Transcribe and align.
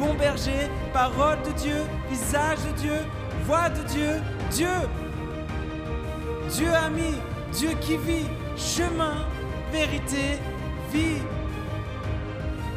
bon 0.00 0.14
berger, 0.14 0.70
parole 0.94 1.42
de 1.42 1.52
Dieu, 1.52 1.84
visage 2.08 2.58
de 2.64 2.72
Dieu, 2.80 2.98
voix 3.44 3.68
de 3.68 3.82
Dieu, 3.82 4.12
Dieu. 4.50 4.78
Dieu 6.48 6.72
ami, 6.72 7.12
Dieu 7.52 7.70
qui 7.82 7.98
vit, 7.98 8.26
chemin, 8.56 9.28
vérité, 9.70 10.38
vie. 10.90 11.20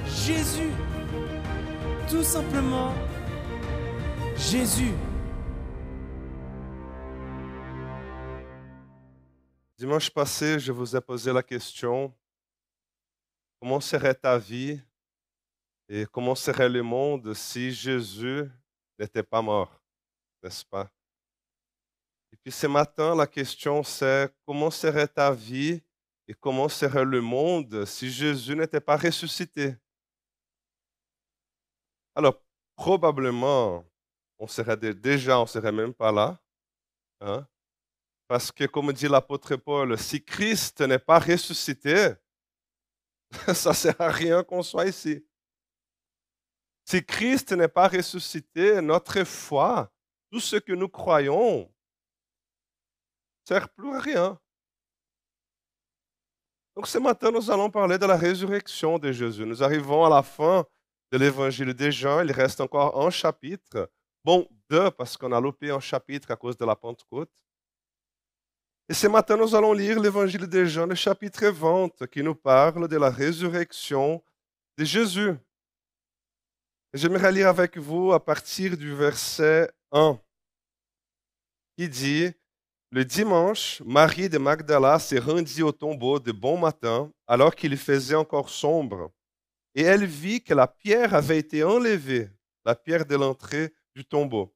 Jésus, 0.05 0.73
tout 2.09 2.23
simplement 2.23 2.93
Jésus. 4.35 4.93
Dimanche 9.77 10.09
passé, 10.09 10.59
je 10.59 10.71
vous 10.71 10.95
ai 10.95 11.01
posé 11.01 11.31
la 11.31 11.41
question, 11.41 12.13
comment 13.59 13.79
serait 13.79 14.13
ta 14.13 14.37
vie 14.37 14.79
et 15.95 16.07
comment 16.07 16.33
serait 16.33 16.69
le 16.69 16.81
monde 16.81 17.35
si 17.35 17.71
Jésus 17.71 18.49
n'était 18.97 19.21
pas 19.21 19.43
mort, 19.43 19.79
n'est-ce 20.41 20.65
pas? 20.65 20.89
Et 22.31 22.35
puis 22.37 22.51
ce 22.51 22.65
matin, 22.65 23.15
la 23.15 23.27
question 23.27 23.83
c'est, 23.83 24.33
comment 24.43 24.71
serait 24.71 25.07
ta 25.07 25.31
vie 25.31 25.83
et 26.27 26.33
comment 26.33 26.67
serait 26.67 27.05
le 27.05 27.21
monde 27.21 27.85
si 27.85 28.09
Jésus 28.09 28.55
n'était 28.55 28.79
pas 28.79 28.97
ressuscité? 28.97 29.75
Alors, 32.15 32.41
probablement, 32.75 33.85
on 34.39 34.47
serait 34.47 34.77
déjà, 34.77 35.39
on 35.39 35.45
serait 35.45 35.71
même 35.71 35.93
pas 35.93 36.11
là. 36.11 36.41
Hein? 37.21 37.47
Parce 38.27 38.51
que, 38.51 38.63
comme 38.63 38.91
dit 38.93 39.07
l'apôtre 39.07 39.55
Paul, 39.57 39.95
si 39.99 40.25
Christ 40.25 40.81
n'est 40.81 40.97
pas 40.97 41.19
ressuscité, 41.19 42.13
ça 43.53 43.69
ne 43.69 43.75
sert 43.75 44.01
à 44.01 44.09
rien 44.09 44.43
qu'on 44.43 44.63
soit 44.63 44.87
ici. 44.87 45.23
Si 46.85 47.03
Christ 47.03 47.51
n'est 47.53 47.67
pas 47.67 47.87
ressuscité, 47.87 48.81
notre 48.81 49.23
foi, 49.23 49.91
tout 50.31 50.39
ce 50.39 50.57
que 50.57 50.73
nous 50.73 50.89
croyons, 50.89 51.59
ne 51.61 51.67
sert 53.47 53.69
plus 53.69 53.95
à 53.95 53.99
rien. 53.99 54.39
Donc 56.75 56.87
ce 56.87 56.97
matin, 56.97 57.31
nous 57.31 57.51
allons 57.51 57.69
parler 57.69 57.97
de 57.97 58.05
la 58.05 58.17
résurrection 58.17 58.97
de 58.97 59.11
Jésus. 59.11 59.45
Nous 59.45 59.63
arrivons 59.63 60.05
à 60.05 60.09
la 60.09 60.23
fin 60.23 60.65
de 61.11 61.17
l'évangile 61.17 61.73
des 61.73 61.91
Jean. 61.91 62.21
Il 62.21 62.31
reste 62.31 62.59
encore 62.61 63.05
un 63.05 63.11
chapitre. 63.11 63.89
Bon, 64.25 64.47
deux, 64.69 64.89
parce 64.89 65.15
qu'on 65.15 65.31
a 65.31 65.39
loupé 65.39 65.69
un 65.69 65.79
chapitre 65.79 66.31
à 66.31 66.35
cause 66.35 66.57
de 66.57 66.65
la 66.65 66.75
Pentecôte. 66.75 67.31
Et 68.89 68.93
ce 68.93 69.07
matin, 69.07 69.37
nous 69.37 69.55
allons 69.55 69.73
lire 69.73 69.99
l'évangile 69.99 70.47
des 70.47 70.65
Jean, 70.65 70.87
le 70.87 70.95
chapitre 70.95 71.45
20, 71.45 72.07
qui 72.07 72.23
nous 72.23 72.35
parle 72.35 72.87
de 72.87 72.97
la 72.97 73.09
résurrection 73.09 74.23
de 74.77 74.83
Jésus. 74.83 75.35
J'aimerais 76.95 77.31
lire 77.31 77.47
avec 77.47 77.75
vous 77.79 78.13
à 78.13 78.23
partir 78.23 78.77
du 78.77 78.93
verset 78.93 79.67
1, 79.91 80.19
qui 81.75 81.89
dit 81.89 82.31
Le 82.91 83.03
dimanche, 83.03 83.81
Marie 83.83 84.29
de 84.29 84.37
Magdala 84.37 84.99
s'est 84.99 85.17
rendue 85.17 85.63
au 85.63 85.71
tombeau 85.71 86.19
de 86.19 86.31
bon 86.31 86.55
matin, 86.55 87.11
alors 87.25 87.55
qu'il 87.55 87.75
faisait 87.77 88.13
encore 88.13 88.49
sombre, 88.49 89.11
et 89.73 89.81
elle 89.81 90.05
vit 90.05 90.43
que 90.43 90.53
la 90.53 90.67
pierre 90.67 91.15
avait 91.15 91.39
été 91.39 91.63
enlevée, 91.63 92.29
la 92.63 92.75
pierre 92.75 93.07
de 93.07 93.15
l'entrée 93.15 93.73
du 93.95 94.05
tombeau. 94.05 94.55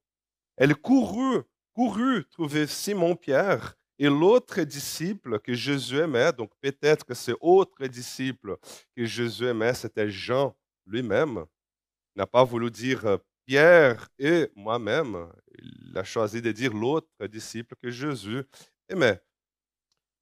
Elle 0.57 0.75
courut, 0.75 1.41
courut 1.73 2.23
trouver 2.29 2.67
Simon-Pierre 2.67 3.73
et 3.97 4.09
l'autre 4.09 4.61
disciple 4.61 5.39
que 5.39 5.55
Jésus 5.55 5.97
aimait. 5.97 6.31
Donc 6.33 6.51
peut-être 6.61 7.03
que 7.03 7.15
ce 7.15 7.31
autre 7.41 7.87
disciple 7.87 8.57
que 8.95 9.05
Jésus 9.05 9.47
aimait, 9.47 9.73
c'était 9.73 10.11
Jean 10.11 10.55
lui-même. 10.85 11.47
N'a 12.17 12.25
pas 12.25 12.43
voulu 12.43 12.71
dire 12.71 13.05
euh, 13.05 13.17
Pierre 13.45 14.09
et 14.17 14.49
moi-même. 14.55 15.31
Il 15.59 15.95
a 15.95 16.03
choisi 16.03 16.41
de 16.41 16.51
dire 16.51 16.73
l'autre 16.73 17.27
disciple 17.27 17.75
que 17.75 17.91
Jésus 17.91 18.43
aimait. 18.89 19.21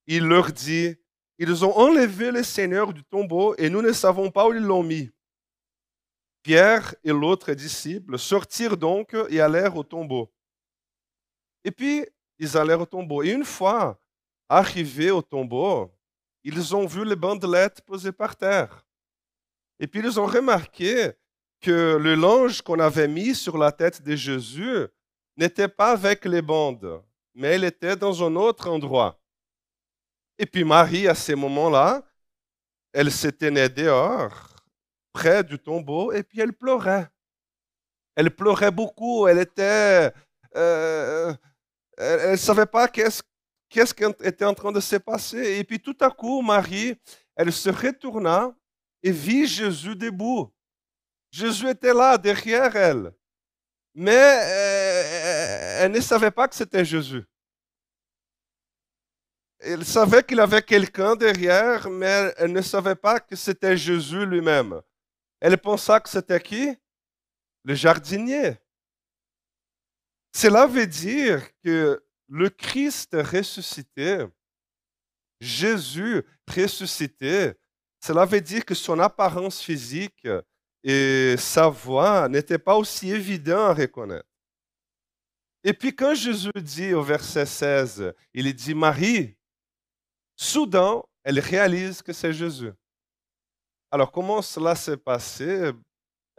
Il 0.05 0.25
leur 0.25 0.51
dit, 0.51 0.97
ils 1.37 1.63
ont 1.63 1.71
enlevé 1.71 2.31
le 2.31 2.43
Seigneur 2.43 2.93
du 2.93 3.01
tombeau 3.05 3.55
et 3.57 3.69
nous 3.69 3.81
ne 3.81 3.93
savons 3.93 4.29
pas 4.29 4.45
où 4.45 4.53
ils 4.53 4.61
l'ont 4.61 4.83
mis. 4.83 5.09
Pierre 6.43 6.93
et 7.01 7.11
l'autre 7.11 7.53
disciple 7.53 8.19
sortirent 8.19 8.75
donc 8.75 9.15
et 9.29 9.39
allèrent 9.39 9.77
au 9.77 9.83
tombeau. 9.83 10.29
Et 11.63 11.71
puis, 11.71 12.05
ils 12.39 12.57
allèrent 12.57 12.81
au 12.81 12.85
tombeau. 12.85 13.23
Et 13.23 13.31
une 13.31 13.45
fois 13.45 14.01
arrivés 14.49 15.11
au 15.11 15.21
tombeau, 15.21 15.89
ils 16.43 16.75
ont 16.75 16.85
vu 16.85 17.05
les 17.05 17.15
bandelettes 17.15 17.81
posées 17.85 18.11
par 18.11 18.35
terre. 18.35 18.85
Et 19.79 19.87
puis, 19.87 20.01
ils 20.01 20.19
ont 20.19 20.25
remarqué 20.25 21.13
que 21.61 21.97
le 21.97 22.15
linge 22.15 22.61
qu'on 22.61 22.79
avait 22.79 23.07
mis 23.07 23.33
sur 23.35 23.57
la 23.57 23.71
tête 23.71 24.01
de 24.01 24.15
Jésus 24.15 24.87
n'était 25.37 25.67
pas 25.67 25.91
avec 25.91 26.25
les 26.25 26.41
bandes, 26.41 27.01
mais 27.33 27.55
il 27.55 27.63
était 27.63 27.95
dans 27.95 28.23
un 28.23 28.35
autre 28.35 28.69
endroit. 28.69 29.19
Et 30.37 30.45
puis 30.45 30.63
Marie, 30.63 31.07
à 31.07 31.15
ce 31.15 31.33
moment-là, 31.33 32.03
elle 32.93 33.11
se 33.11 33.27
tenait 33.27 33.69
dehors 33.69 34.55
près 35.13 35.43
du 35.43 35.57
tombeau 35.57 36.11
et 36.11 36.23
puis 36.23 36.39
elle 36.39 36.53
pleurait. 36.53 37.09
Elle 38.15 38.31
pleurait 38.31 38.71
beaucoup, 38.71 39.27
elle 39.27 39.39
était... 39.39 40.13
Euh, 40.55 41.33
elle 41.97 42.31
ne 42.31 42.35
savait 42.35 42.65
pas 42.65 42.87
qu'est-ce 42.87 43.21
qu'est-ce 43.69 43.93
qui 43.93 44.03
était 44.23 44.45
en 44.45 44.53
train 44.53 44.71
de 44.71 44.79
se 44.79 44.95
passer. 44.95 45.57
Et 45.57 45.63
puis 45.63 45.79
tout 45.79 45.97
à 45.99 46.09
coup, 46.09 46.41
Marie, 46.41 46.95
elle 47.35 47.51
se 47.51 47.69
retourna 47.69 48.55
et 49.03 49.11
vit 49.11 49.45
Jésus 49.45 49.95
debout. 49.95 50.49
Jésus 51.35 51.67
était 51.67 51.93
là, 51.93 52.17
derrière 52.17 52.73
elle. 52.77 53.13
Mais 53.93 54.13
euh, 54.13 55.79
elle 55.81 55.91
ne 55.91 55.99
savait 55.99 56.31
pas 56.31 56.47
que 56.47 56.55
c'était 56.55 56.85
Jésus. 56.85 57.25
Elle 59.59 59.83
savait 59.83 60.23
qu'il 60.23 60.39
avait 60.39 60.61
quelqu'un 60.61 61.17
derrière, 61.17 61.89
mais 61.89 62.33
elle 62.37 62.53
ne 62.53 62.61
savait 62.61 62.95
pas 62.95 63.19
que 63.19 63.35
c'était 63.35 63.75
Jésus 63.75 64.25
lui-même. 64.25 64.81
Elle 65.41 65.57
pensa 65.57 65.99
que 65.99 66.07
c'était 66.07 66.39
qui? 66.39 66.73
Le 67.65 67.75
jardinier. 67.75 68.57
Cela 70.33 70.67
veut 70.67 70.87
dire 70.87 71.41
que 71.61 72.01
le 72.29 72.49
Christ 72.49 73.13
ressuscité, 73.13 74.25
Jésus 75.41 76.23
ressuscité, 76.47 77.55
cela 77.99 78.23
veut 78.23 78.39
dire 78.39 78.63
que 78.63 78.73
son 78.73 78.99
apparence 78.99 79.61
physique 79.61 80.25
et 80.87 81.35
sa 81.37 81.67
voix 81.67 82.29
n'étaient 82.29 82.59
pas 82.59 82.75
aussi 82.75 83.09
évidents 83.11 83.65
à 83.65 83.73
reconnaître. 83.73 84.29
Et 85.63 85.73
puis 85.73 85.95
quand 85.95 86.13
Jésus 86.13 86.51
dit 86.57 86.93
au 86.93 87.01
verset 87.01 87.47
16, 87.47 88.13
il 88.35 88.53
dit 88.53 88.75
Marie, 88.75 89.35
soudain, 90.35 91.01
elle 91.23 91.39
réalise 91.39 92.03
que 92.03 92.13
c'est 92.13 92.31
Jésus. 92.31 92.71
Alors, 93.89 94.11
comment 94.11 94.43
cela 94.43 94.75
s'est 94.75 94.97
passé? 94.97 95.71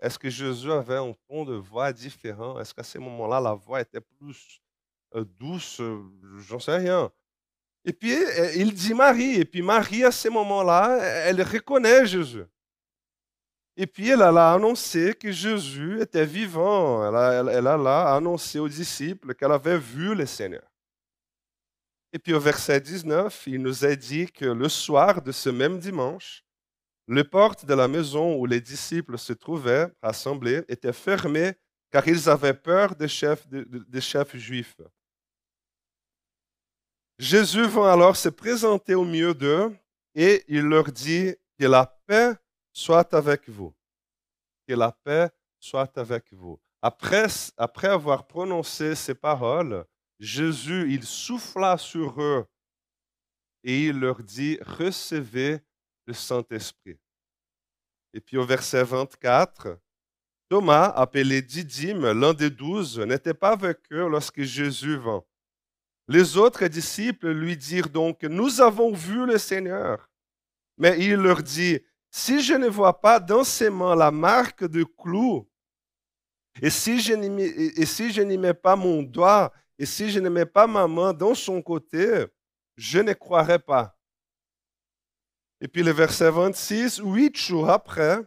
Est-ce 0.00 0.16
que 0.16 0.30
Jésus 0.30 0.70
avait 0.70 0.98
un 0.98 1.12
ton 1.28 1.44
de 1.44 1.54
voix 1.54 1.92
différent? 1.92 2.60
Est-ce 2.60 2.72
qu'à 2.72 2.84
ce 2.84 2.98
moment-là, 2.98 3.40
la 3.40 3.54
voix 3.54 3.80
était 3.80 4.00
plus 4.00 4.60
euh, 5.16 5.24
douce? 5.24 5.80
J'en 6.46 6.60
sais 6.60 6.76
rien. 6.76 7.10
Et 7.84 7.92
puis, 7.92 8.14
il 8.54 8.72
dit 8.74 8.94
Marie. 8.94 9.40
Et 9.40 9.44
puis, 9.44 9.62
Marie, 9.62 10.04
à 10.04 10.12
ce 10.12 10.28
moment-là, 10.28 10.98
elle 11.02 11.42
reconnaît 11.42 12.06
Jésus. 12.06 12.44
Et 13.76 13.86
puis, 13.86 14.08
elle 14.08 14.22
a 14.22 14.54
annoncé 14.54 15.14
que 15.14 15.30
Jésus 15.30 16.00
était 16.00 16.24
vivant. 16.24 17.06
Elle 17.06 17.16
a, 17.16 17.52
elle 17.52 17.64
là 17.64 18.14
annoncé 18.14 18.58
aux 18.58 18.68
disciples 18.68 19.34
qu'elle 19.34 19.52
avait 19.52 19.78
vu 19.78 20.14
le 20.14 20.24
Seigneur. 20.24 20.66
Et 22.12 22.18
puis, 22.18 22.32
au 22.32 22.40
verset 22.40 22.80
19, 22.80 23.46
il 23.48 23.60
nous 23.60 23.84
a 23.84 23.94
dit 23.94 24.26
que 24.32 24.46
le 24.46 24.68
soir 24.70 25.20
de 25.20 25.32
ce 25.32 25.50
même 25.50 25.78
dimanche, 25.78 26.42
les 27.08 27.24
portes 27.24 27.66
de 27.66 27.74
la 27.74 27.86
maison 27.86 28.36
où 28.36 28.46
les 28.46 28.60
disciples 28.60 29.18
se 29.18 29.34
trouvaient 29.34 29.88
rassemblés 30.02 30.64
étaient 30.68 30.92
fermées 30.92 31.52
car 31.90 32.08
ils 32.08 32.28
avaient 32.28 32.54
peur 32.54 32.96
des 32.96 33.08
chefs, 33.08 33.46
des 33.48 34.00
chefs 34.00 34.36
juifs. 34.36 34.76
Jésus 37.18 37.66
va 37.66 37.92
alors 37.92 38.16
se 38.16 38.28
présenter 38.28 38.94
au 38.94 39.04
milieu 39.04 39.34
d'eux 39.34 39.74
et 40.14 40.44
il 40.48 40.62
leur 40.62 40.90
dit 40.90 41.34
que 41.58 41.66
la 41.66 41.86
paix 42.06 42.34
soit 42.76 43.14
avec 43.14 43.48
vous. 43.48 43.74
Que 44.68 44.74
la 44.74 44.92
paix 44.92 45.30
soit 45.58 45.96
avec 45.96 46.30
vous. 46.32 46.60
après, 46.82 47.26
après 47.56 47.88
avoir 47.88 48.26
prononcé 48.26 48.94
ces 48.94 49.14
paroles, 49.14 49.86
Jésus, 50.20 50.92
il 50.92 51.04
souffla 51.04 51.78
sur 51.78 52.20
eux 52.20 52.46
et 53.64 53.86
il 53.86 53.98
leur 53.98 54.22
dit, 54.22 54.58
recevez 54.60 55.60
le 56.04 56.12
Saint-Esprit. 56.12 56.98
Et 58.12 58.20
puis 58.20 58.36
au 58.36 58.44
verset 58.44 58.84
24, 58.84 59.78
Thomas, 60.50 60.88
appelé 60.90 61.40
Didyme, 61.40 62.12
l'un 62.12 62.34
des 62.34 62.50
douze, 62.50 63.00
n'était 63.00 63.34
pas 63.34 63.52
avec 63.52 63.78
eux 63.90 64.06
lorsque 64.06 64.42
Jésus 64.42 64.96
vint. 64.96 65.24
Les 66.08 66.36
autres 66.36 66.66
disciples 66.66 67.30
lui 67.30 67.56
dirent 67.56 67.88
donc, 67.88 68.22
nous 68.22 68.60
avons 68.60 68.92
vu 68.92 69.24
le 69.26 69.38
Seigneur. 69.38 70.10
Mais 70.78 70.98
il 71.00 71.14
leur 71.14 71.42
dit, 71.42 71.80
si 72.16 72.40
je 72.40 72.54
ne 72.54 72.66
vois 72.66 72.98
pas 72.98 73.20
dans 73.20 73.44
ses 73.44 73.68
mains 73.68 73.94
la 73.94 74.10
marque 74.10 74.64
de 74.64 74.84
clou, 74.84 75.46
et 76.62 76.70
si 76.70 76.98
je 76.98 77.12
n'y 78.22 78.38
mets 78.38 78.54
pas 78.54 78.74
mon 78.74 79.02
doigt, 79.02 79.52
et 79.78 79.84
si 79.84 80.08
je 80.08 80.18
ne 80.18 80.30
mets 80.30 80.46
pas 80.46 80.66
ma 80.66 80.88
main 80.88 81.12
dans 81.12 81.34
son 81.34 81.60
côté, 81.60 82.24
je 82.74 83.00
ne 83.00 83.12
croirai 83.12 83.58
pas. 83.58 83.98
Et 85.60 85.68
puis 85.68 85.82
le 85.82 85.90
verset 85.90 86.30
26, 86.30 87.02
huit 87.04 87.36
jours 87.36 87.68
après, 87.68 88.18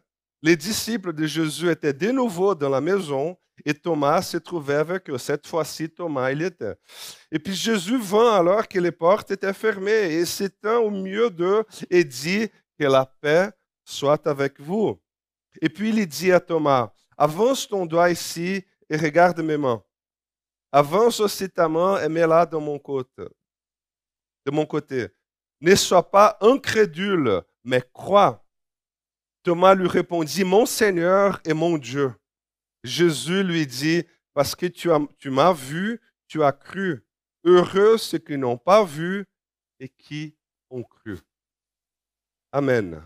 les 0.43 0.55
disciples 0.55 1.11
de 1.11 1.25
Jésus 1.25 1.71
étaient 1.71 1.91
de 1.91 2.11
nouveau 2.11 2.53
dans 2.53 2.69
la 2.69 2.81
maison 2.81 3.35
et 3.65 3.73
Thomas 3.73 4.21
se 4.21 4.37
trouvait 4.37 4.75
avec 4.75 5.09
eux. 5.09 5.17
Cette 5.17 5.47
fois-ci, 5.47 5.89
Thomas, 5.89 6.31
il 6.31 6.43
était. 6.43 6.75
Et 7.31 7.39
puis 7.39 7.55
Jésus 7.55 7.97
vint 7.97 8.35
alors 8.35 8.67
que 8.67 8.77
les 8.77 8.91
portes 8.91 9.31
étaient 9.31 9.51
fermées 9.51 10.13
et 10.13 10.25
s'étend 10.25 10.77
au 10.77 10.91
milieu 10.91 11.31
d'eux 11.31 11.63
et 11.89 12.03
dit 12.03 12.49
que 12.77 12.85
la 12.85 13.05
paix 13.05 13.49
soit 13.89 14.27
avec 14.27 14.59
vous. 14.59 14.99
Et 15.61 15.69
puis 15.69 15.89
il 15.89 16.07
dit 16.07 16.31
à 16.31 16.39
Thomas, 16.39 16.93
avance 17.17 17.67
ton 17.67 17.85
doigt 17.85 18.11
ici 18.11 18.63
et 18.89 18.97
regarde 18.97 19.39
mes 19.41 19.57
mains. 19.57 19.83
Avance 20.71 21.19
aussi 21.19 21.49
ta 21.49 21.67
main 21.67 22.01
et 22.03 22.07
mets-la 22.07 22.45
de 22.45 22.57
mon 22.57 22.77
côté. 22.77 23.25
De 24.45 24.51
mon 24.51 24.65
côté. 24.65 25.07
Ne 25.61 25.75
sois 25.75 26.09
pas 26.09 26.37
incrédule, 26.39 27.41
mais 27.63 27.83
crois. 27.91 28.45
Thomas 29.43 29.73
lui 29.73 29.87
répondit, 29.87 30.43
Mon 30.43 30.65
Seigneur 30.65 31.41
et 31.43 31.53
mon 31.53 31.77
Dieu. 31.77 32.13
Jésus 32.83 33.43
lui 33.43 33.65
dit, 33.65 34.03
Parce 34.33 34.55
que 34.55 34.67
tu, 34.67 34.89
tu 35.17 35.31
m'as 35.31 35.53
vu, 35.53 35.99
tu 36.27 36.43
as 36.43 36.51
cru. 36.51 37.03
Heureux 37.43 37.97
ceux 37.97 38.19
qui 38.19 38.37
n'ont 38.37 38.57
pas 38.57 38.83
vu 38.83 39.25
et 39.79 39.89
qui 39.89 40.35
ont 40.69 40.83
cru. 40.83 41.17
Amen. 42.51 43.01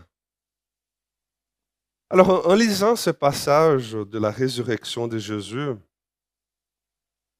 Alors, 2.14 2.46
en 2.46 2.54
lisant 2.54 2.94
ce 2.94 3.10
passage 3.10 3.90
de 3.90 4.18
la 4.20 4.30
résurrection 4.30 5.08
de 5.08 5.18
Jésus, 5.18 5.70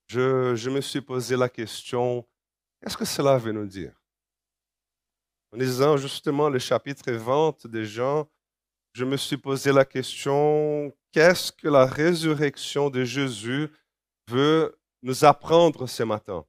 je, 0.08 0.68
me 0.68 0.80
suis 0.80 1.00
posé 1.00 1.36
la 1.36 1.48
question, 1.48 2.26
qu'est-ce 2.80 2.96
que 2.96 3.04
cela 3.04 3.38
veut 3.38 3.52
nous 3.52 3.68
dire? 3.68 3.94
En 5.52 5.58
lisant 5.58 5.96
justement 5.96 6.48
le 6.48 6.58
chapitre 6.58 7.12
20 7.12 7.68
de 7.68 7.84
Jean, 7.84 8.28
je 8.94 9.04
me 9.04 9.16
suis 9.16 9.36
posé 9.36 9.70
la 9.70 9.84
question, 9.84 10.92
qu'est-ce 11.12 11.52
que 11.52 11.68
la 11.68 11.86
résurrection 11.86 12.90
de 12.90 13.04
Jésus 13.04 13.68
veut 14.28 14.76
nous 15.02 15.24
apprendre 15.24 15.86
ce 15.86 16.02
matin? 16.02 16.44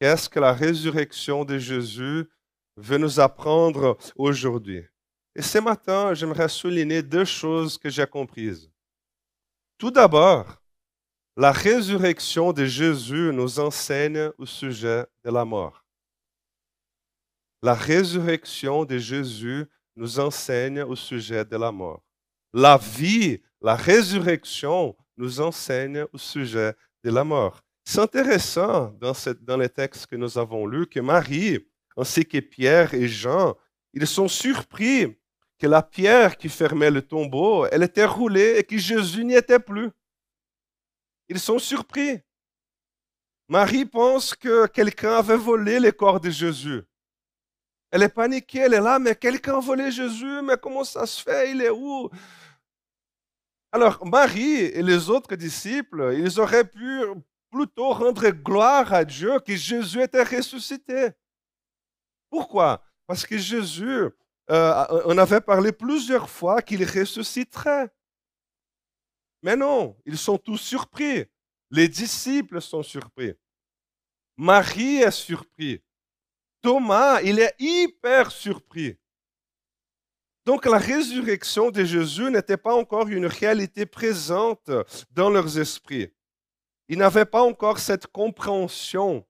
Qu'est-ce 0.00 0.28
que 0.28 0.38
la 0.38 0.52
résurrection 0.52 1.44
de 1.44 1.58
Jésus 1.58 2.28
veut 2.76 2.98
nous 2.98 3.18
apprendre 3.18 3.98
aujourd'hui? 4.14 4.86
Et 5.38 5.42
ce 5.42 5.58
matin, 5.58 6.14
j'aimerais 6.14 6.48
souligner 6.48 7.02
deux 7.02 7.26
choses 7.26 7.76
que 7.76 7.90
j'ai 7.90 8.06
comprises. 8.06 8.70
Tout 9.76 9.90
d'abord, 9.90 10.62
la 11.36 11.52
résurrection 11.52 12.54
de 12.54 12.64
Jésus 12.64 13.30
nous 13.34 13.60
enseigne 13.60 14.30
au 14.38 14.46
sujet 14.46 15.04
de 15.22 15.30
la 15.30 15.44
mort. 15.44 15.84
La 17.62 17.74
résurrection 17.74 18.86
de 18.86 18.96
Jésus 18.96 19.66
nous 19.94 20.18
enseigne 20.18 20.80
au 20.80 20.96
sujet 20.96 21.44
de 21.44 21.56
la 21.58 21.70
mort. 21.70 22.02
La 22.54 22.78
vie, 22.78 23.42
la 23.60 23.74
résurrection 23.76 24.96
nous 25.18 25.42
enseigne 25.42 26.06
au 26.14 26.16
sujet 26.16 26.74
de 27.04 27.10
la 27.10 27.24
mort. 27.24 27.60
C'est 27.84 28.00
intéressant 28.00 28.94
dans, 29.42 29.56
les 29.58 29.68
textes 29.68 30.06
que 30.06 30.16
nous 30.16 30.38
avons 30.38 30.66
lus 30.66 30.86
que 30.86 31.00
Marie, 31.00 31.58
ainsi 31.94 32.24
que 32.24 32.38
Pierre 32.38 32.94
et 32.94 33.06
Jean, 33.06 33.54
ils 33.92 34.06
sont 34.06 34.28
surpris 34.28 35.14
que 35.58 35.66
la 35.66 35.82
pierre 35.82 36.36
qui 36.36 36.48
fermait 36.48 36.90
le 36.90 37.02
tombeau, 37.02 37.66
elle 37.66 37.82
était 37.82 38.04
roulée 38.04 38.56
et 38.58 38.64
que 38.64 38.76
Jésus 38.76 39.24
n'y 39.24 39.34
était 39.34 39.58
plus. 39.58 39.90
Ils 41.28 41.40
sont 41.40 41.58
surpris. 41.58 42.20
Marie 43.48 43.84
pense 43.86 44.34
que 44.34 44.66
quelqu'un 44.66 45.18
avait 45.18 45.36
volé 45.36 45.80
les 45.80 45.92
corps 45.92 46.20
de 46.20 46.30
Jésus. 46.30 46.82
Elle 47.90 48.02
est 48.02 48.08
paniquée, 48.08 48.58
elle 48.60 48.74
est 48.74 48.80
là, 48.80 48.98
mais 48.98 49.14
quelqu'un 49.14 49.58
a 49.58 49.60
volé 49.60 49.90
Jésus, 49.90 50.42
mais 50.42 50.56
comment 50.60 50.84
ça 50.84 51.06
se 51.06 51.22
fait? 51.22 51.52
Il 51.52 51.62
est 51.62 51.70
où? 51.70 52.10
Alors, 53.72 54.04
Marie 54.06 54.62
et 54.62 54.82
les 54.82 55.08
autres 55.10 55.36
disciples, 55.36 56.14
ils 56.16 56.40
auraient 56.40 56.68
pu 56.68 57.02
plutôt 57.50 57.90
rendre 57.92 58.28
gloire 58.30 58.92
à 58.92 59.04
Dieu 59.04 59.38
que 59.40 59.54
Jésus 59.54 60.02
était 60.02 60.22
ressuscité. 60.22 61.10
Pourquoi? 62.28 62.82
Parce 63.06 63.24
que 63.24 63.38
Jésus, 63.38 64.10
euh, 64.50 65.02
on 65.04 65.18
avait 65.18 65.40
parlé 65.40 65.72
plusieurs 65.72 66.30
fois 66.30 66.62
qu'il 66.62 66.84
ressusciterait. 66.84 67.88
Mais 69.42 69.56
non, 69.56 69.96
ils 70.04 70.18
sont 70.18 70.38
tous 70.38 70.58
surpris. 70.58 71.24
Les 71.70 71.88
disciples 71.88 72.60
sont 72.60 72.82
surpris. 72.82 73.34
Marie 74.36 74.98
est 74.98 75.10
surprise. 75.10 75.80
Thomas, 76.62 77.20
il 77.22 77.38
est 77.38 77.54
hyper 77.58 78.30
surpris. 78.30 78.96
Donc 80.44 80.64
la 80.64 80.78
résurrection 80.78 81.70
de 81.70 81.84
Jésus 81.84 82.30
n'était 82.30 82.56
pas 82.56 82.74
encore 82.74 83.08
une 83.08 83.26
réalité 83.26 83.84
présente 83.84 84.70
dans 85.10 85.28
leurs 85.28 85.58
esprits. 85.58 86.12
Ils 86.88 86.98
n'avaient 86.98 87.24
pas 87.24 87.42
encore 87.42 87.80
cette 87.80 88.06
compréhension 88.06 89.26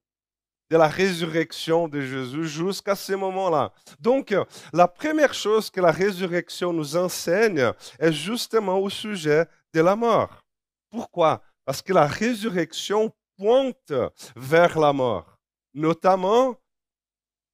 de 0.70 0.76
la 0.76 0.88
résurrection 0.88 1.88
de 1.88 2.00
Jésus 2.00 2.48
jusqu'à 2.48 2.96
ce 2.96 3.12
moment-là. 3.12 3.72
Donc, 4.00 4.34
la 4.72 4.88
première 4.88 5.34
chose 5.34 5.70
que 5.70 5.80
la 5.80 5.92
résurrection 5.92 6.72
nous 6.72 6.96
enseigne 6.96 7.72
est 7.98 8.12
justement 8.12 8.78
au 8.78 8.90
sujet 8.90 9.46
de 9.72 9.80
la 9.80 9.94
mort. 9.94 10.44
Pourquoi? 10.90 11.42
Parce 11.64 11.82
que 11.82 11.92
la 11.92 12.06
résurrection 12.06 13.12
pointe 13.36 13.92
vers 14.34 14.78
la 14.78 14.92
mort, 14.92 15.38
notamment 15.74 16.56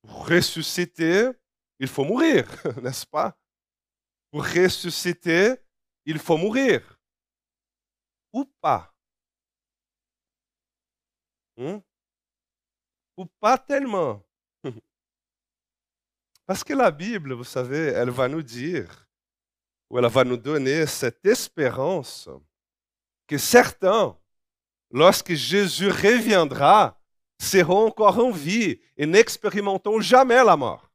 pour 0.03 0.29
ressusciter, 0.29 1.31
il 1.79 1.89
faut 1.89 2.05
mourir, 2.05 2.47
n'est-ce 2.83 3.07
pas? 3.07 3.37
Pour 4.31 4.45
ressusciter, 4.45 5.57
il 6.05 6.19
faut 6.19 6.37
mourir. 6.37 6.99
Ou 8.33 8.45
pas. 8.61 8.95
Hmm? 11.57 11.79
Ou 13.17 13.27
pas 13.41 13.59
tellement. 13.59 14.23
Parce 16.47 16.65
que 16.65 16.75
la 16.75 16.91
Bible, 16.91 17.35
vous 17.35 17.45
savez, 17.45 17.89
elle 17.89 18.11
va 18.11 18.29
nous 18.29 18.43
dire, 18.43 19.07
ou 19.91 19.99
elle 19.99 20.07
va 20.07 20.25
nous 20.25 20.37
donner 20.37 20.87
cette 20.87 21.25
espérance 21.27 22.29
que 23.27 23.39
certains, 23.39 24.17
lorsque 24.91 25.35
Jésus 25.35 25.89
reviendra, 25.89 26.99
seront 27.39 27.87
encore 27.87 28.19
en 28.19 28.31
vie 28.31 28.81
et 28.97 29.07
n'expérimenteront 29.07 30.01
jamais 30.01 30.43
la 30.45 30.57
mort. 30.57 30.91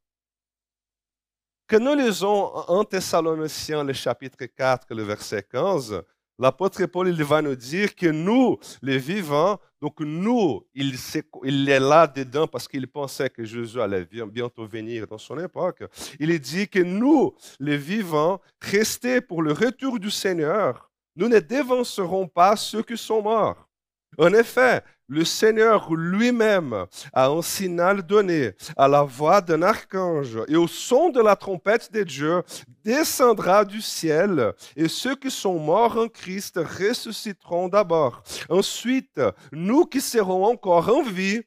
Que 1.68 1.76
nous 1.76 1.96
lisons 1.96 2.56
en 2.56 2.86
Thessaloniciens, 2.86 3.84
le 3.84 3.94
chapitre 3.94 4.46
4, 4.46 4.94
le 4.96 5.04
verset 5.04 5.44
15, 5.44 6.02
l'apôtre 6.40 6.86
Paul 6.86 7.10
il 7.10 7.24
va 7.24 7.42
nous 7.42 7.56
dire 7.56 7.96
que 7.96 8.08
nous, 8.08 8.58
les 8.82 8.98
vivants, 8.98 9.60
donc 9.82 10.00
nous, 10.00 10.66
il, 10.74 11.70
est 11.70 11.80
là 11.80 12.08
dedans 12.08 12.48
parce 12.48 12.68
qu'il 12.68 12.88
pensait 12.88 13.30
que 13.30 13.44
Jésus 13.44 13.80
allait 13.80 14.06
bientôt 14.06 14.66
venir 14.66 15.08
dans 15.08 15.18
son 15.18 15.38
époque. 15.40 15.84
Il 16.20 16.38
dit 16.40 16.68
que 16.68 16.80
nous, 16.80 17.36
les 17.60 17.78
vivants, 17.78 18.42
restés 18.60 19.22
pour 19.22 19.42
le 19.42 19.52
retour 19.52 20.00
du 20.00 20.10
Seigneur, 20.10 20.90
nous 21.16 21.28
ne 21.28 21.40
dévancerons 21.40 22.28
pas 22.28 22.56
ceux 22.56 22.84
qui 22.84 22.98
sont 22.98 23.22
morts. 23.22 23.67
En 24.18 24.34
effet, 24.34 24.84
le 25.10 25.24
Seigneur 25.24 25.94
lui-même 25.94 26.86
a 27.14 27.28
un 27.28 27.42
signal 27.42 28.02
donné 28.02 28.52
à 28.76 28.88
la 28.88 29.04
voix 29.04 29.40
d'un 29.40 29.62
archange 29.62 30.38
et 30.48 30.58
au 30.58 30.68
son 30.68 31.10
de 31.10 31.22
la 31.22 31.36
trompette 31.36 31.94
de 31.94 32.04
Dieu 32.04 32.44
descendra 32.84 33.64
du 33.64 33.82
ciel 33.82 34.54
et 34.76 34.90
ceux 34.90 35.16
qui 35.16 35.32
sont 35.32 35.60
morts 35.60 35.98
en 35.98 36.08
Christ 36.08 36.58
ressusciteront 36.58 37.70
d'abord. 37.70 38.22
Ensuite, 38.50 39.22
nous 39.54 39.86
qui 39.86 40.02
serons 40.02 40.46
encore 40.46 40.90
en 40.90 41.04
vie, 41.04 41.42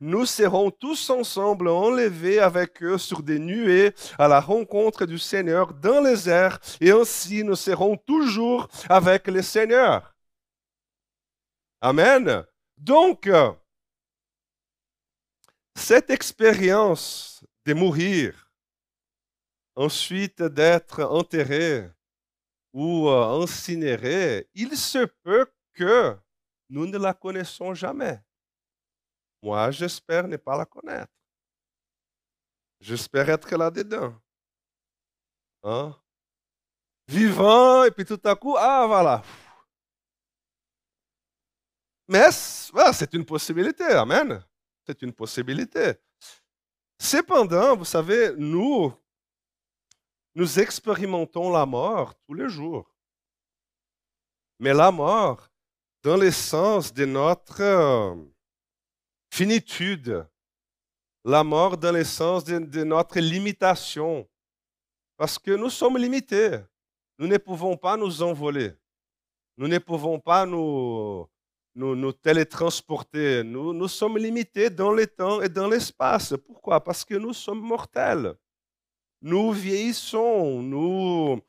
nous 0.00 0.24
serons 0.26 0.70
tous 0.70 1.10
ensemble 1.10 1.68
enlevés 1.68 2.40
avec 2.40 2.82
eux 2.82 2.98
sur 2.98 3.22
des 3.22 3.38
nuées 3.38 3.92
à 4.18 4.28
la 4.28 4.40
rencontre 4.40 5.04
du 5.04 5.18
Seigneur 5.18 5.74
dans 5.74 6.00
les 6.00 6.28
airs 6.28 6.58
et 6.80 6.90
ainsi 6.90 7.44
nous 7.44 7.54
serons 7.54 7.96
toujours 7.96 8.66
avec 8.88 9.28
le 9.28 9.42
Seigneur. 9.42 10.13
Amen. 11.84 12.46
Donc, 12.78 13.28
cette 15.74 16.08
expérience 16.08 17.44
de 17.66 17.74
mourir, 17.74 18.50
ensuite 19.76 20.40
d'être 20.40 21.02
enterré 21.02 21.90
ou 22.72 23.10
euh, 23.10 23.42
incinéré, 23.42 24.48
il 24.54 24.74
se 24.78 25.04
peut 25.04 25.52
que 25.74 26.16
nous 26.70 26.86
ne 26.86 26.96
la 26.96 27.12
connaissons 27.12 27.74
jamais. 27.74 28.18
Moi, 29.42 29.70
j'espère 29.70 30.26
ne 30.26 30.38
pas 30.38 30.56
la 30.56 30.64
connaître. 30.64 31.12
J'espère 32.80 33.28
être 33.28 33.54
là-dedans. 33.54 34.18
Hein? 35.64 35.94
Vivant, 37.08 37.84
et 37.84 37.90
puis 37.90 38.06
tout 38.06 38.20
à 38.24 38.34
coup, 38.34 38.56
ah 38.56 38.86
voilà. 38.86 39.22
Mais 42.06 42.30
c'est 42.30 43.14
une 43.14 43.24
possibilité, 43.24 43.84
amen. 43.84 44.44
C'est 44.86 45.00
une 45.02 45.12
possibilité. 45.12 45.94
Cependant, 46.98 47.76
vous 47.76 47.84
savez, 47.84 48.32
nous, 48.36 48.92
nous 50.34 50.60
expérimentons 50.60 51.50
la 51.50 51.64
mort 51.64 52.14
tous 52.26 52.34
les 52.34 52.48
jours. 52.48 52.94
Mais 54.58 54.74
la 54.74 54.90
mort, 54.90 55.48
dans 56.02 56.16
le 56.16 56.30
sens 56.30 56.92
de 56.92 57.04
notre 57.06 57.60
euh, 57.60 58.14
finitude, 59.30 60.26
la 61.24 61.42
mort 61.42 61.76
dans 61.76 61.92
le 61.92 62.04
sens 62.04 62.44
de, 62.44 62.58
de, 62.58 62.84
notre 62.84 63.18
limitation, 63.18 64.28
parce 65.16 65.38
que 65.38 65.52
nous 65.52 65.70
sommes 65.70 65.96
limités. 65.96 66.58
Nous 67.18 67.26
ne 67.26 67.38
pouvons 67.38 67.76
pas 67.76 67.96
nous 67.96 68.22
envoler. 68.22 68.72
Nous 69.56 69.68
ne 69.68 69.78
pouvons 69.78 70.18
pas 70.18 70.44
nous, 70.44 71.26
nous, 71.74 71.96
nous 71.96 72.12
télétransporter. 72.12 73.42
Nous, 73.42 73.72
nous 73.72 73.88
sommes 73.88 74.18
limités 74.18 74.70
dans 74.70 74.92
le 74.92 75.06
temps 75.06 75.40
et 75.42 75.48
dans 75.48 75.68
l'espace. 75.68 76.34
Pourquoi? 76.46 76.82
Parce 76.82 77.04
que 77.04 77.14
nous 77.14 77.32
sommes 77.32 77.60
mortels. 77.60 78.34
Nous 79.20 79.52
vieillissons, 79.52 80.62
nous, 80.62 81.40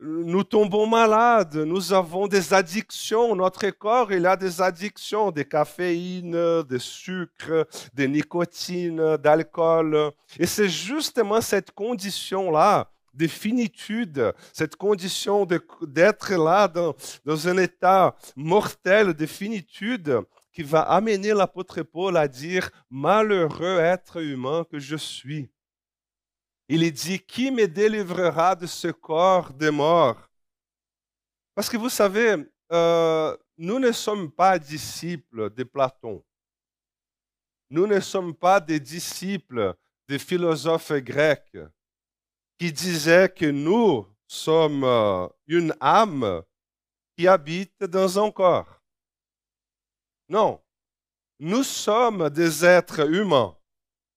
nous 0.00 0.42
tombons 0.42 0.86
malades, 0.86 1.54
nous 1.56 1.92
avons 1.92 2.26
des 2.26 2.54
addictions. 2.54 3.36
Notre 3.36 3.68
corps, 3.70 4.10
il 4.10 4.24
a 4.24 4.36
des 4.36 4.62
addictions, 4.62 5.30
des 5.30 5.44
caféines, 5.44 6.62
des 6.62 6.78
sucres, 6.78 7.66
des 7.92 8.08
nicotines, 8.08 9.18
d'alcool. 9.18 10.12
Et 10.38 10.46
c'est 10.46 10.68
justement 10.70 11.40
cette 11.42 11.72
condition-là 11.72 12.90
de 13.12 13.26
finitude, 13.26 14.32
cette 14.52 14.76
condition 14.76 15.46
d'être 15.46 16.34
là 16.34 16.68
dans, 16.68 16.94
dans, 17.24 17.48
un 17.48 17.58
état 17.58 18.16
mortel 18.36 19.14
de 19.14 19.26
finitude 19.26 20.20
qui 20.52 20.62
va 20.62 20.82
amener 20.82 21.32
l'apôtre 21.32 21.82
Paul 21.82 22.16
à 22.16 22.28
dire, 22.28 22.70
malheureux 22.90 23.78
être 23.78 24.20
humain 24.20 24.64
que 24.70 24.78
je 24.78 24.96
suis. 24.96 25.50
Il 26.68 26.90
dit, 26.92 27.18
qui 27.18 27.50
me 27.50 27.66
délivrera 27.66 28.54
de 28.54 28.66
ce 28.66 28.88
corps 28.88 29.52
de 29.52 29.70
mort? 29.70 30.28
Parce 31.54 31.68
que 31.68 31.76
vous 31.76 31.88
savez, 31.88 32.36
euh, 32.72 33.36
nous 33.58 33.78
ne 33.78 33.92
sommes 33.92 34.30
pas 34.30 34.58
disciples 34.58 35.50
de 35.50 35.64
Platon. 35.64 36.24
Nous 37.70 37.86
ne 37.86 38.00
sommes 38.00 38.34
pas 38.34 38.60
des 38.60 38.80
disciples 38.80 39.74
des 40.08 40.18
philosophes 40.18 40.92
grecs 40.92 41.56
qui 42.60 42.74
disait 42.74 43.30
que 43.30 43.46
nous 43.46 44.06
sommes 44.26 44.84
euh, 44.84 45.26
une 45.46 45.74
âme 45.80 46.42
qui 47.16 47.26
habite 47.26 47.84
dans 47.84 48.22
un 48.22 48.30
corps. 48.30 48.82
Non, 50.28 50.62
nous 51.38 51.62
sommes 51.62 52.28
des 52.28 52.62
êtres 52.62 53.10
humains. 53.10 53.56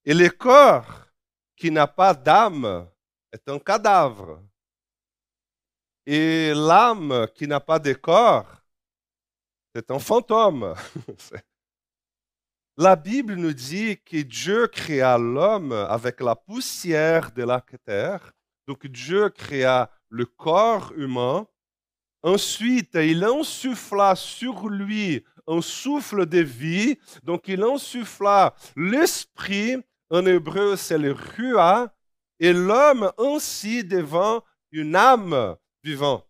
Et 0.04 0.14
le 0.14 0.28
corps 0.30 1.06
qui 1.56 1.72
n'a 1.72 1.88
pas 1.88 2.14
d'âme 2.14 2.90
est 3.32 3.48
un 3.48 3.60
cadavre. 3.60 4.44
Et 6.06 6.54
l'âme 6.54 7.28
qui 7.34 7.48
n'a 7.48 7.62
pas 7.62 7.80
de 7.80 7.94
corps, 7.94 8.62
c'est 9.74 9.90
un 9.90 10.00
fantôme. 10.00 10.76
La 12.78 12.96
Bible 12.96 13.36
nous 13.36 13.54
dit 13.54 14.00
que 14.04 14.24
Dieu 14.24 14.66
créa 14.66 15.16
l'homme 15.20 15.74
avec 15.74 16.20
la 16.20 16.36
poussière 16.36 17.32
de 17.32 17.44
la 17.44 17.64
terre. 17.86 18.33
Donc 18.68 18.88
Dieu 18.88 19.30
créa 19.30 19.90
le 20.10 20.26
corps 20.26 20.94
humain. 20.96 21.48
Ensuite, 22.22 22.96
il 22.96 23.24
insuffla 23.24 24.16
sur 24.16 24.70
lui 24.70 25.24
un 25.48 25.62
souffle 25.62 26.26
de 26.26 26.40
vie. 26.40 26.98
Donc 27.24 27.48
il 27.48 27.64
insuffla 27.64 28.56
l'esprit. 28.76 29.78
En 30.10 30.26
hébreu, 30.26 30.76
c'est 30.76 30.98
le 30.98 31.12
rua. 31.12 31.94
Et 32.40 32.54
l'homme 32.54 33.12
ainsi 33.18 33.84
devint 33.84 34.42
une 34.72 34.96
âme 34.96 35.56
vivante. 35.84 36.28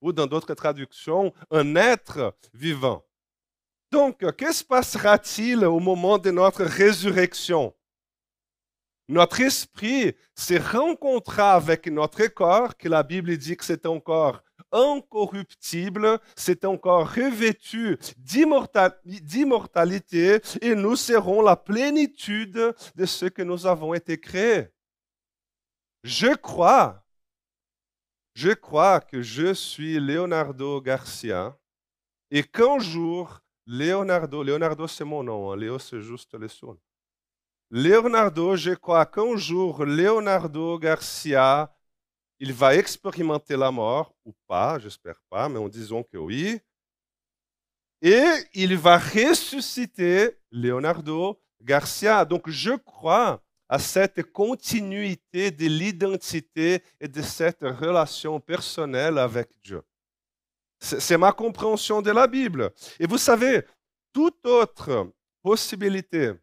Ou 0.00 0.12
dans 0.12 0.26
d'autres 0.26 0.54
traductions, 0.54 1.32
un 1.50 1.74
être 1.74 2.36
vivant. 2.52 3.04
Donc, 3.90 4.18
que 4.18 4.52
se 4.52 4.64
passera-t-il 4.64 5.64
au 5.64 5.78
moment 5.78 6.18
de 6.18 6.30
notre 6.30 6.64
résurrection? 6.64 7.74
Notre 9.08 9.40
esprit 9.40 10.16
se 10.34 10.54
rencontrera 10.54 11.54
avec 11.54 11.86
notre 11.86 12.26
corps, 12.26 12.76
que 12.76 12.88
la 12.88 13.04
Bible 13.04 13.36
dit 13.36 13.56
que 13.56 13.64
c'est 13.64 13.86
un 13.86 14.00
corps 14.00 14.42
incorruptible, 14.72 16.18
c'est 16.34 16.64
un 16.64 16.76
corps 16.76 17.08
revêtu 17.08 17.98
d'immortalité, 18.18 20.40
et 20.60 20.74
nous 20.74 20.96
serons 20.96 21.40
la 21.40 21.56
plénitude 21.56 22.74
de 22.96 23.06
ce 23.06 23.26
que 23.26 23.42
nous 23.42 23.66
avons 23.66 23.94
été 23.94 24.18
créés. 24.18 24.68
Je 26.02 26.34
crois, 26.34 27.04
je 28.34 28.50
crois 28.50 29.00
que 29.00 29.22
je 29.22 29.54
suis 29.54 30.00
Leonardo 30.00 30.80
Garcia 30.80 31.56
et 32.30 32.42
qu'un 32.42 32.78
jour, 32.78 33.40
Leonardo, 33.66 34.42
Leonardo 34.42 34.86
c'est 34.86 35.04
mon 35.04 35.22
nom, 35.22 35.50
hein. 35.50 35.56
Léo 35.56 35.78
c'est 35.78 36.00
juste 36.00 36.34
le 36.34 36.48
son. 36.48 36.78
Leonardo, 37.70 38.54
je 38.56 38.72
crois 38.72 39.06
qu'un 39.06 39.36
jour, 39.36 39.84
Leonardo 39.84 40.78
Garcia, 40.78 41.74
il 42.38 42.52
va 42.52 42.76
expérimenter 42.76 43.56
la 43.56 43.70
mort, 43.70 44.14
ou 44.24 44.32
pas, 44.46 44.78
j'espère 44.78 45.20
pas, 45.28 45.48
mais 45.48 45.58
en 45.58 45.68
disant 45.68 46.02
que 46.02 46.16
oui. 46.16 46.60
Et 48.02 48.24
il 48.54 48.76
va 48.76 48.98
ressusciter 48.98 50.38
Leonardo 50.52 51.40
Garcia. 51.60 52.24
Donc 52.24 52.48
je 52.48 52.72
crois 52.72 53.42
à 53.68 53.78
cette 53.78 54.22
continuité 54.32 55.50
de 55.50 55.66
l'identité 55.66 56.82
et 57.00 57.08
de 57.08 57.22
cette 57.22 57.62
relation 57.62 58.38
personnelle 58.38 59.18
avec 59.18 59.48
Dieu. 59.64 59.82
C'est 60.78 61.16
ma 61.16 61.32
compréhension 61.32 62.02
de 62.02 62.10
la 62.10 62.26
Bible. 62.26 62.70
Et 63.00 63.06
vous 63.06 63.18
savez, 63.18 63.62
toute 64.12 64.46
autre 64.46 65.10
possibilité 65.42 66.34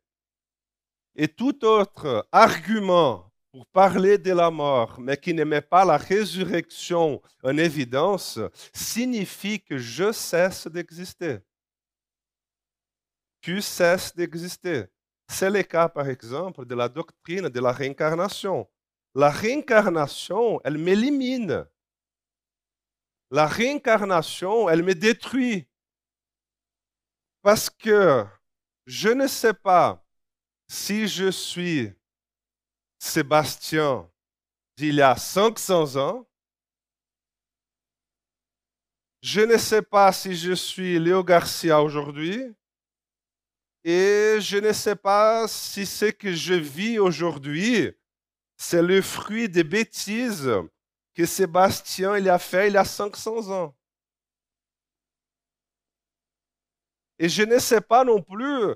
et 1.15 1.27
tout 1.27 1.63
autre 1.65 2.27
argument 2.31 3.31
pour 3.51 3.67
parler 3.67 4.17
de 4.17 4.31
la 4.31 4.49
mort, 4.49 4.99
mais 4.99 5.15
qui 5.15 5.33
ne 5.33 5.43
met 5.43 5.61
pas 5.61 5.85
la 5.85 5.97
résurrection 5.97 7.21
en 7.43 7.57
évidence, 7.57 8.39
signifie 8.73 9.61
que 9.61 9.77
je 9.77 10.11
cesse 10.11 10.67
d'exister. 10.67 11.37
Tu 13.41 13.61
cesses 13.61 14.15
d'exister. 14.15 14.85
C'est 15.27 15.51
le 15.51 15.61
cas, 15.63 15.87
par 15.87 16.07
exemple, 16.07 16.65
de 16.65 16.73
la 16.73 16.89
doctrine 16.89 17.49
de 17.49 17.59
la 17.59 17.71
réincarnation. 17.71 18.67
La 19.13 19.29
réincarnation, 19.29 20.59
elle 20.63 20.79
m'élimine. 20.79 21.67
La 23.29 23.45
réincarnation, 23.45 24.69
elle 24.69 24.83
me 24.83 24.95
détruit. 24.95 25.67
Parce 27.43 27.69
que 27.69 28.25
je 28.85 29.09
ne 29.09 29.27
sais 29.27 29.53
pas 29.53 30.02
si 30.67 31.07
je 31.07 31.31
suis 31.31 31.93
Sébastien 32.99 34.09
d'il 34.77 34.95
y 34.95 35.01
a 35.01 35.15
500 35.15 35.95
ans, 35.97 36.27
je 39.21 39.41
ne 39.41 39.57
sais 39.57 39.81
pas 39.81 40.11
si 40.11 40.35
je 40.35 40.53
suis 40.53 40.99
Léo 40.99 41.23
Garcia 41.23 41.81
aujourd'hui, 41.81 42.53
et 43.83 44.37
je 44.39 44.57
ne 44.57 44.71
sais 44.71 44.95
pas 44.95 45.47
si 45.47 45.85
ce 45.85 46.05
que 46.05 46.33
je 46.33 46.53
vis 46.53 46.99
aujourd'hui, 46.99 47.91
c'est 48.57 48.81
le 48.81 49.01
fruit 49.01 49.49
des 49.49 49.63
bêtises 49.63 50.49
que 51.13 51.25
Sébastien 51.25 52.17
il 52.17 52.29
a 52.29 52.39
fait 52.39 52.69
il 52.69 52.73
y 52.73 52.77
a 52.77 52.85
500 52.85 53.51
ans. 53.51 53.75
Et 57.19 57.29
je 57.29 57.43
ne 57.43 57.59
sais 57.59 57.81
pas 57.81 58.03
non 58.03 58.21
plus 58.21 58.73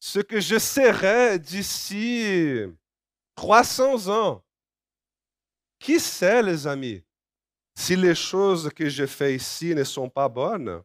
ce 0.00 0.18
que 0.18 0.40
je 0.40 0.58
serai 0.58 1.38
d'ici 1.38 2.64
300 3.36 4.08
ans. 4.08 4.44
Qui 5.78 6.00
sait, 6.00 6.42
les 6.42 6.66
amis, 6.66 7.02
si 7.74 7.96
les 7.96 8.14
choses 8.14 8.70
que 8.70 8.88
j'ai 8.88 9.06
faites 9.06 9.40
ici 9.40 9.74
ne 9.74 9.84
sont 9.84 10.08
pas 10.10 10.28
bonnes? 10.28 10.82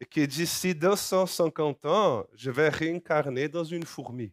et 0.00 0.06
que 0.06 0.24
d'ici 0.26 0.74
250 0.74 1.84
ans, 1.86 2.26
je 2.34 2.50
vais 2.50 2.68
réincarner 2.68 3.48
dans 3.48 3.64
une 3.64 3.84
fourmi 3.84 4.32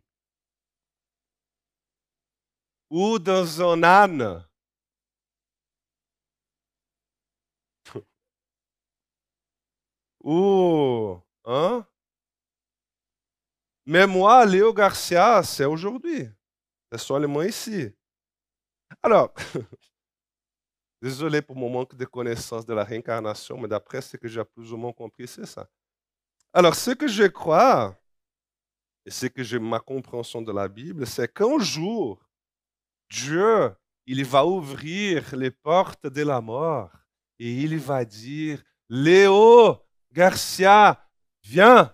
ou 2.90 3.20
dans 3.20 3.62
un 3.62 3.84
âne? 3.84 4.46
ou, 10.24 11.22
hein? 11.46 11.86
Mais 13.86 14.08
moi, 14.08 14.46
Léo 14.46 14.74
Garcia, 14.74 15.44
c'est 15.44 15.66
aujourd'hui. 15.66 16.30
C'est 16.92 17.00
seulement 17.00 17.42
ici. 17.42 17.90
Alors, 19.02 19.34
désolé 21.02 21.42
pour 21.42 21.56
mon 21.56 21.70
manque 21.70 21.96
de 21.96 22.06
connaissance 22.06 22.66
de 22.66 22.74
la 22.74 22.84
réincarnation, 22.84 23.58
mais 23.58 23.68
d'après 23.68 24.02
ce 24.02 24.16
que 24.16 24.28
j'ai 24.28 24.44
plus 24.44 24.72
ou 24.72 24.78
moins 24.78 24.94
compris, 24.94 25.28
c'est 25.28 25.46
ça. 25.46 25.68
Alors, 26.54 26.76
ce 26.76 26.92
que 26.92 27.08
je 27.08 27.24
crois, 27.24 27.98
et 29.06 29.12
ce 29.12 29.26
que 29.26 29.44
j'ai 29.44 29.60
ma 29.60 29.80
compréhension 29.80 30.42
de 30.42 30.52
la 30.52 30.68
Bible, 30.68 31.06
c'est 31.06 31.32
qu'un 31.34 31.60
jour, 31.60 32.24
Dieu, 33.10 33.76
il 34.06 34.24
va 34.24 34.46
ouvrir 34.46 35.36
les 35.36 35.52
portes 35.52 36.08
de 36.08 36.22
la 36.22 36.40
mort 36.40 36.92
et 37.40 37.52
il 37.52 37.78
va 37.78 38.06
dire, 38.06 38.64
Léo 38.90 39.78
Garcia, 40.12 41.06
viens. 41.44 41.94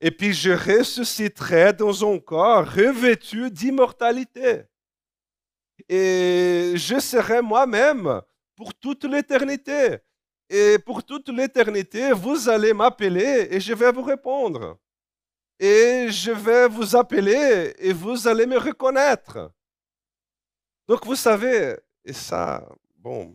Et 0.00 0.10
puis 0.10 0.32
je 0.32 0.50
ressusciterai 0.50 1.72
dans 1.72 2.12
un 2.12 2.18
corps 2.18 2.66
revêtu 2.66 3.50
d'immortalité. 3.50 4.64
Et 5.88 6.72
je 6.76 6.98
serai 6.98 7.40
moi-même 7.40 8.20
pour 8.54 8.74
toute 8.74 9.04
l'éternité. 9.04 9.98
Et 10.48 10.78
pour 10.78 11.02
toute 11.02 11.28
l'éternité, 11.28 12.12
vous 12.12 12.48
allez 12.48 12.72
m'appeler 12.72 13.48
et 13.50 13.60
je 13.60 13.74
vais 13.74 13.90
vous 13.90 14.02
répondre. 14.02 14.78
Et 15.58 16.08
je 16.10 16.30
vais 16.30 16.68
vous 16.68 16.94
appeler 16.94 17.74
et 17.78 17.92
vous 17.92 18.28
allez 18.28 18.46
me 18.46 18.58
reconnaître. 18.58 19.50
Donc 20.86 21.04
vous 21.04 21.16
savez, 21.16 21.76
et 22.04 22.12
ça, 22.12 22.68
bon, 22.96 23.34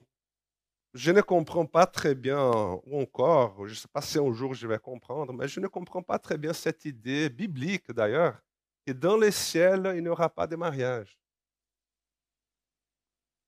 je 0.93 1.11
ne 1.11 1.21
comprends 1.21 1.65
pas 1.65 1.85
très 1.85 2.15
bien, 2.15 2.51
ou 2.85 3.01
encore, 3.01 3.65
je 3.67 3.73
ne 3.73 3.77
sais 3.77 3.87
pas 3.87 4.01
si 4.01 4.17
un 4.19 4.31
jour 4.33 4.53
je 4.53 4.67
vais 4.67 4.79
comprendre, 4.79 5.33
mais 5.33 5.47
je 5.47 5.59
ne 5.59 5.67
comprends 5.67 6.03
pas 6.03 6.19
très 6.19 6.37
bien 6.37 6.53
cette 6.53 6.85
idée 6.85 7.29
biblique 7.29 7.91
d'ailleurs, 7.91 8.41
que 8.85 8.91
dans 8.91 9.17
les 9.17 9.31
ciels, 9.31 9.93
il 9.95 10.03
n'y 10.03 10.09
aura 10.09 10.29
pas 10.29 10.47
de 10.47 10.55
mariage. 10.55 11.17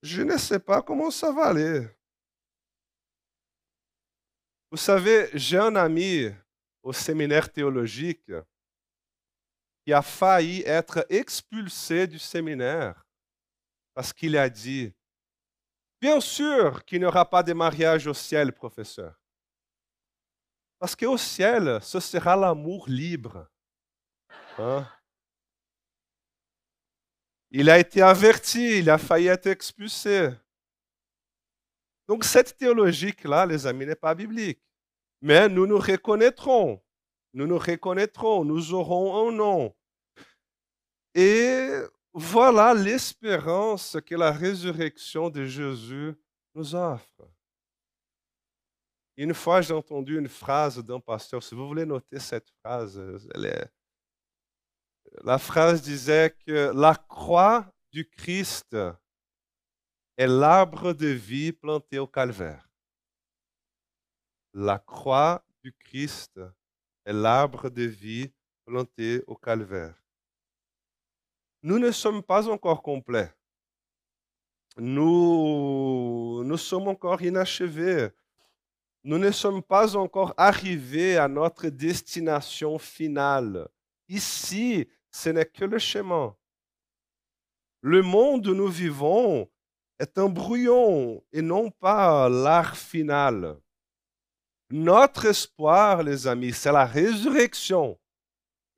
Je 0.02 0.22
ne 0.22 0.38
sais 0.38 0.60
pas 0.60 0.82
comment 0.82 1.12
ça 1.12 1.32
va 1.32 1.48
aller. 1.48 1.88
Vous 4.72 4.78
savez, 4.78 5.30
j'ai 5.34 5.58
un 5.58 5.76
ami 5.76 6.30
au 6.82 6.94
séminaire 6.94 7.52
théologique 7.52 8.32
qui 9.86 9.94
a 9.94 10.02
failli 10.02 10.64
être 10.66 11.06
expulsé 11.10 12.08
du 12.08 12.20
séminaire 12.20 13.06
parce 13.94 14.12
qu'il 14.14 14.38
a 14.38 14.50
dit 14.50 14.94
Bien 16.03 16.19
sûr 16.19 16.83
qu'il 16.83 17.00
n'y 17.00 17.05
aura 17.05 17.24
pas 17.24 17.41
de 17.41 17.53
mariage 17.53 18.07
au 18.07 18.13
ciel, 18.13 18.51
professeur. 18.51 19.17
Parce 20.77 20.98
qu'au 20.98 21.17
ciel, 21.17 21.79
ce 21.81 21.98
sera 22.01 22.36
l'amour 22.36 22.89
libre. 22.89 23.48
Hein? 24.57 24.86
Il 27.51 27.69
a 27.69 27.79
été 27.79 28.01
averti, 28.01 28.79
il 28.79 28.89
a 28.89 28.98
failli 28.98 29.27
être 29.27 29.48
expulsé. 29.48 30.31
Donc 32.10 32.25
cette 32.25 32.57
théologie-là, 32.57 33.45
les 33.45 33.65
amis, 33.65 33.86
n'est 33.86 33.95
pas 33.95 34.13
biblique. 34.13 34.62
Mais 35.22 35.48
nous 35.48 35.65
nous 35.65 35.79
reconnaîtrons. 35.79 36.83
Nous 37.33 37.48
nous 37.48 37.57
reconnaîtrons. 37.57 38.43
Nous 38.43 38.74
aurons 38.74 39.29
un 39.29 39.31
nom. 39.31 39.74
Et 41.16 41.70
voilà 42.14 42.76
l'espérance 42.76 43.98
que 44.06 44.14
la 44.14 44.32
résurrection 44.32 45.30
de 45.30 45.46
Jésus 45.46 46.14
nous 46.54 46.76
offre. 46.76 47.28
Une 49.18 49.34
fois, 49.34 49.62
j'ai 49.62 49.74
entendu 49.74 50.18
une 50.20 50.28
phrase 50.28 50.78
d'un 50.84 51.00
pasteur. 51.00 51.42
Si 51.42 51.56
vous 51.56 51.68
voulez 51.68 51.86
noter 51.86 52.20
cette 52.20 52.50
phrase, 52.62 53.02
la 55.24 55.38
phrase 55.38 55.82
disait 55.82 56.36
que 56.46 56.72
la 56.76 56.96
croix 56.96 57.72
du 57.92 58.08
Christ 58.08 58.76
est 60.18 60.28
l'arbre 60.28 60.94
de 60.94 61.08
vie 61.08 61.52
planté 61.52 61.98
au 61.98 62.08
calvaire. 62.08 62.70
La 64.54 64.78
croix 64.78 65.44
du 65.64 65.74
Christ 65.74 66.40
est 67.06 67.14
l'arbre 67.14 67.70
de 67.70 67.84
vie 67.84 68.32
planté 68.66 69.24
au 69.26 69.36
calvaire 69.36 70.02
nous 71.64 71.80
ne 71.80 71.92
sommes 71.92 72.22
pas 72.22 72.50
encore 72.50 72.84
complets. 72.84 73.34
Nous, 74.78 76.44
nous 76.44 76.58
sommes 76.58 76.90
encore 76.90 77.22
inachevés. 77.22 78.10
Nous 79.06 79.18
ne 79.18 79.32
sommes 79.32 79.64
pas 79.64 79.96
encore 79.96 80.34
arrivés 80.36 81.18
à 81.18 81.28
notre 81.30 81.68
destination 81.70 82.78
finale. 82.78 83.68
Ici, 84.10 84.88
ce 85.10 85.30
n'est 85.30 85.46
que 85.46 85.64
le 85.64 85.80
chemin. 85.80 86.36
Le 87.82 88.02
monde 88.02 88.48
où 88.48 88.54
nous 88.54 88.68
vivons 88.68 89.50
est 90.00 90.18
un 90.18 90.28
brouillon 90.28 91.24
et 91.32 91.42
non 91.42 91.70
pas 91.70 92.28
l'art 92.28 92.76
final. 92.76 93.58
Notre 94.70 95.26
espoir, 95.26 96.04
les 96.04 96.28
amis, 96.28 96.52
c'est 96.52 96.72
la 96.72 96.86
résurrection. 96.86 97.98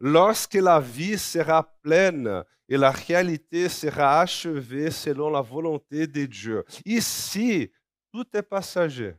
Lorsque 0.08 0.54
la 0.54 0.80
vie 0.80 1.18
sera 1.18 1.64
pleine 1.82 2.44
et 2.70 2.78
la 2.78 2.92
réalité 2.92 3.68
sera 3.68 4.22
achevée 4.22 4.92
selon 4.92 5.32
la 5.32 5.42
volonté 5.42 6.06
de 6.06 6.26
Dieu. 6.28 6.64
Ici, 6.86 7.72
tout 8.12 8.28
est 8.36 8.44
passager. 8.44 9.16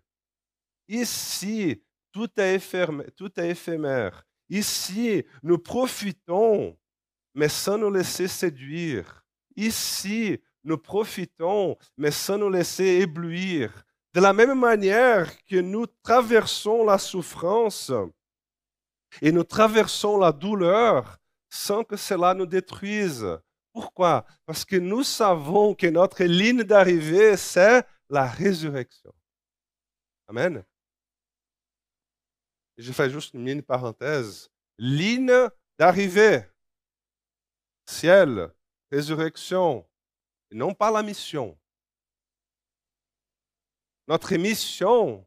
Ici, 0.86 1.82
tout 2.12 2.30
est, 2.36 2.60
tout 3.16 3.40
est 3.40 3.50
éphémère. 3.50 4.24
Ici, 4.48 5.24
nous 5.42 5.58
profitons, 5.58 6.78
mais 7.34 7.48
sans 7.48 7.78
nous 7.78 7.90
laisser 7.90 8.28
séduire. 8.28 9.24
Ici, 9.56 10.40
nous 10.62 10.78
profitons, 10.78 11.76
mais 11.96 12.12
sans 12.12 12.38
nous 12.38 12.50
laisser 12.50 13.00
éblouir. 13.00 13.72
De 14.14 14.20
la 14.20 14.32
même 14.32 14.56
manière 14.56 15.32
que 15.46 15.56
nous 15.56 15.86
traversons 16.04 16.84
la 16.84 16.98
souffrance 16.98 17.90
et 19.22 19.32
nous 19.32 19.44
traversons 19.44 20.18
la 20.18 20.32
douleur, 20.32 21.18
sans 21.48 21.84
que 21.84 21.96
cela 21.96 22.34
nous 22.34 22.46
détruise. 22.46 23.26
Pourquoi? 23.72 24.24
Parce 24.46 24.64
que 24.64 24.76
nous 24.76 25.02
savons 25.02 25.74
que 25.74 25.86
notre 25.86 26.24
ligne 26.24 26.62
d'arrivée, 26.62 27.36
c'est 27.36 27.84
la 28.08 28.26
résurrection. 28.26 29.12
Amen. 30.28 30.64
Je 32.76 32.92
fais 32.92 33.10
juste 33.10 33.34
une 33.34 33.42
mini 33.42 33.62
parenthèse. 33.62 34.50
Ligne 34.78 35.48
d'arrivée. 35.78 36.44
Ciel, 37.86 38.50
résurrection, 38.90 39.86
et 40.50 40.54
non 40.54 40.74
pas 40.74 40.90
la 40.90 41.02
mission. 41.02 41.58
Notre 44.08 44.34
mission 44.36 45.25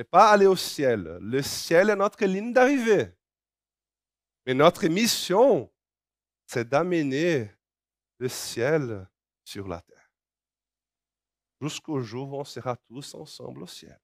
n'est 0.00 0.04
pas 0.04 0.30
aller 0.30 0.46
au 0.46 0.56
ciel. 0.56 1.18
Le 1.20 1.42
ciel 1.42 1.90
est 1.90 1.96
notre 1.96 2.24
ligne 2.24 2.54
d'arrivée. 2.54 3.12
Mais 4.46 4.54
notre 4.54 4.86
mission, 4.86 5.70
c'est 6.46 6.66
d'amener 6.66 7.50
le 8.16 8.28
ciel 8.30 9.06
sur 9.44 9.68
la 9.68 9.82
terre. 9.82 10.10
Jusqu'au 11.60 12.00
jour 12.00 12.32
où 12.32 12.36
on 12.40 12.44
sera 12.44 12.76
tous 12.76 13.14
ensemble 13.14 13.64
au 13.64 13.66
ciel. 13.66 14.00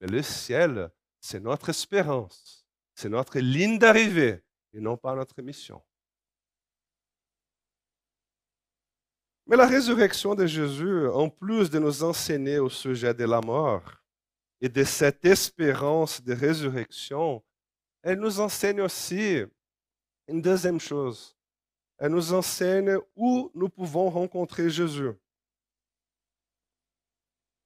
Mais 0.00 0.06
le 0.06 0.22
ciel, 0.22 0.88
c'est 1.20 1.40
notre 1.40 1.70
espérance, 1.70 2.64
c'est 2.94 3.08
notre 3.08 3.40
ligne 3.40 3.76
d'arrivée 3.76 4.44
et 4.72 4.78
non 4.78 4.96
pas 4.96 5.16
notre 5.16 5.42
mission. 5.42 5.82
Mais 9.48 9.56
la 9.56 9.66
résurrection 9.66 10.36
de 10.36 10.46
Jésus, 10.46 11.08
en 11.08 11.28
plus 11.28 11.70
de 11.70 11.80
nous 11.80 12.04
enseigner 12.04 12.60
au 12.60 12.70
sujet 12.70 13.14
de 13.14 13.24
la 13.24 13.40
mort 13.40 13.97
et 14.60 14.68
de 14.68 14.84
cette 14.84 15.24
espérance 15.24 16.22
de 16.22 16.34
résurrection, 16.34 17.44
elle 18.02 18.18
nous 18.18 18.40
enseigne 18.40 18.80
aussi 18.80 19.42
une 20.26 20.42
deuxième 20.42 20.80
chose. 20.80 21.36
Elle 21.98 22.12
nous 22.12 22.32
enseigne 22.32 22.98
où 23.16 23.50
nous 23.54 23.68
pouvons 23.68 24.08
rencontrer 24.10 24.70
Jésus. 24.70 25.12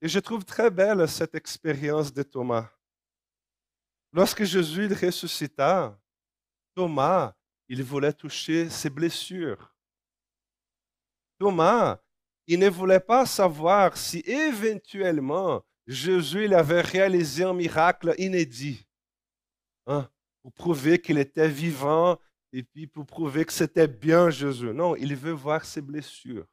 Et 0.01 0.09
je 0.09 0.19
trouve 0.19 0.45
très 0.45 0.71
belle 0.71 1.07
cette 1.09 1.35
expérience 1.35 2.13
de 2.13 2.23
Thomas. 2.23 2.71
Lorsque 4.13 4.45
Jésus 4.45 4.89
ressuscita, 4.89 5.99
Thomas, 6.75 7.35
il 7.69 7.83
voulait 7.83 8.13
toucher 8.13 8.69
ses 8.69 8.91
blessures. 8.91 9.75
Thomas, 11.39 11.99
il 12.47 12.59
ne 12.59 12.69
voulait 12.69 13.01
pas 13.01 13.27
savoir 13.27 13.97
si 13.97 14.19
éventuellement 14.21 15.65
Jésus 15.87 16.45
il 16.45 16.55
avait 16.55 16.81
réalisé 16.81 17.45
un 17.45 17.55
miracle 17.55 18.15
inédit 18.19 18.87
hein, 19.87 20.09
pour 20.43 20.53
prouver 20.53 21.01
qu'il 21.01 21.19
était 21.19 21.49
vivant 21.49 22.19
et 22.53 22.63
puis 22.63 22.87
pour 22.87 23.07
prouver 23.07 23.45
que 23.45 23.53
c'était 23.53 23.89
bien 23.89 24.31
Jésus. 24.31 24.73
Non, 24.73 24.95
il 24.95 25.17
veut 25.17 25.33
voir 25.33 25.65
ses 25.65 25.81
blessures. 25.81 26.47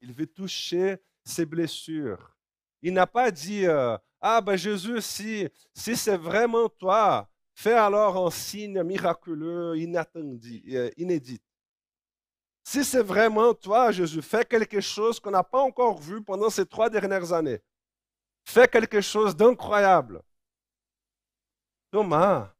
Il 0.00 0.12
veut 0.12 0.26
toucher 0.26 0.98
ses 1.24 1.46
blessures. 1.46 2.36
Il 2.82 2.92
n'a 2.92 3.06
pas 3.06 3.30
dit, 3.30 3.66
euh, 3.66 3.96
ah 4.20 4.40
ben 4.40 4.56
Jésus, 4.56 5.00
si, 5.00 5.48
si 5.72 5.96
c'est 5.96 6.16
vraiment 6.16 6.68
toi, 6.68 7.28
fais 7.54 7.72
alors 7.72 8.26
un 8.26 8.30
signe 8.30 8.82
miraculeux, 8.82 9.78
inattendu, 9.78 10.62
euh, 10.68 10.90
inédit. 10.96 11.40
Si 12.64 12.84
c'est 12.84 13.02
vraiment 13.02 13.54
toi, 13.54 13.90
Jésus, 13.90 14.22
fais 14.22 14.44
quelque 14.44 14.80
chose 14.80 15.18
qu'on 15.18 15.30
n'a 15.30 15.42
pas 15.42 15.60
encore 15.60 15.98
vu 16.00 16.22
pendant 16.22 16.50
ces 16.50 16.66
trois 16.66 16.88
dernières 16.88 17.32
années. 17.32 17.60
Fais 18.44 18.68
quelque 18.68 19.00
chose 19.00 19.36
d'incroyable. 19.36 20.22
Thomas, 21.90 22.54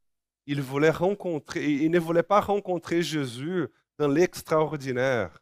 il 0.45 0.61
voulait 0.61 0.89
rencontrer, 0.89 1.65
il 1.65 1.91
ne 1.91 1.99
voulait 1.99 2.23
pas 2.23 2.41
rencontrer 2.41 3.01
Jésus 3.01 3.67
dans 3.97 4.07
l'extraordinaire. 4.07 5.41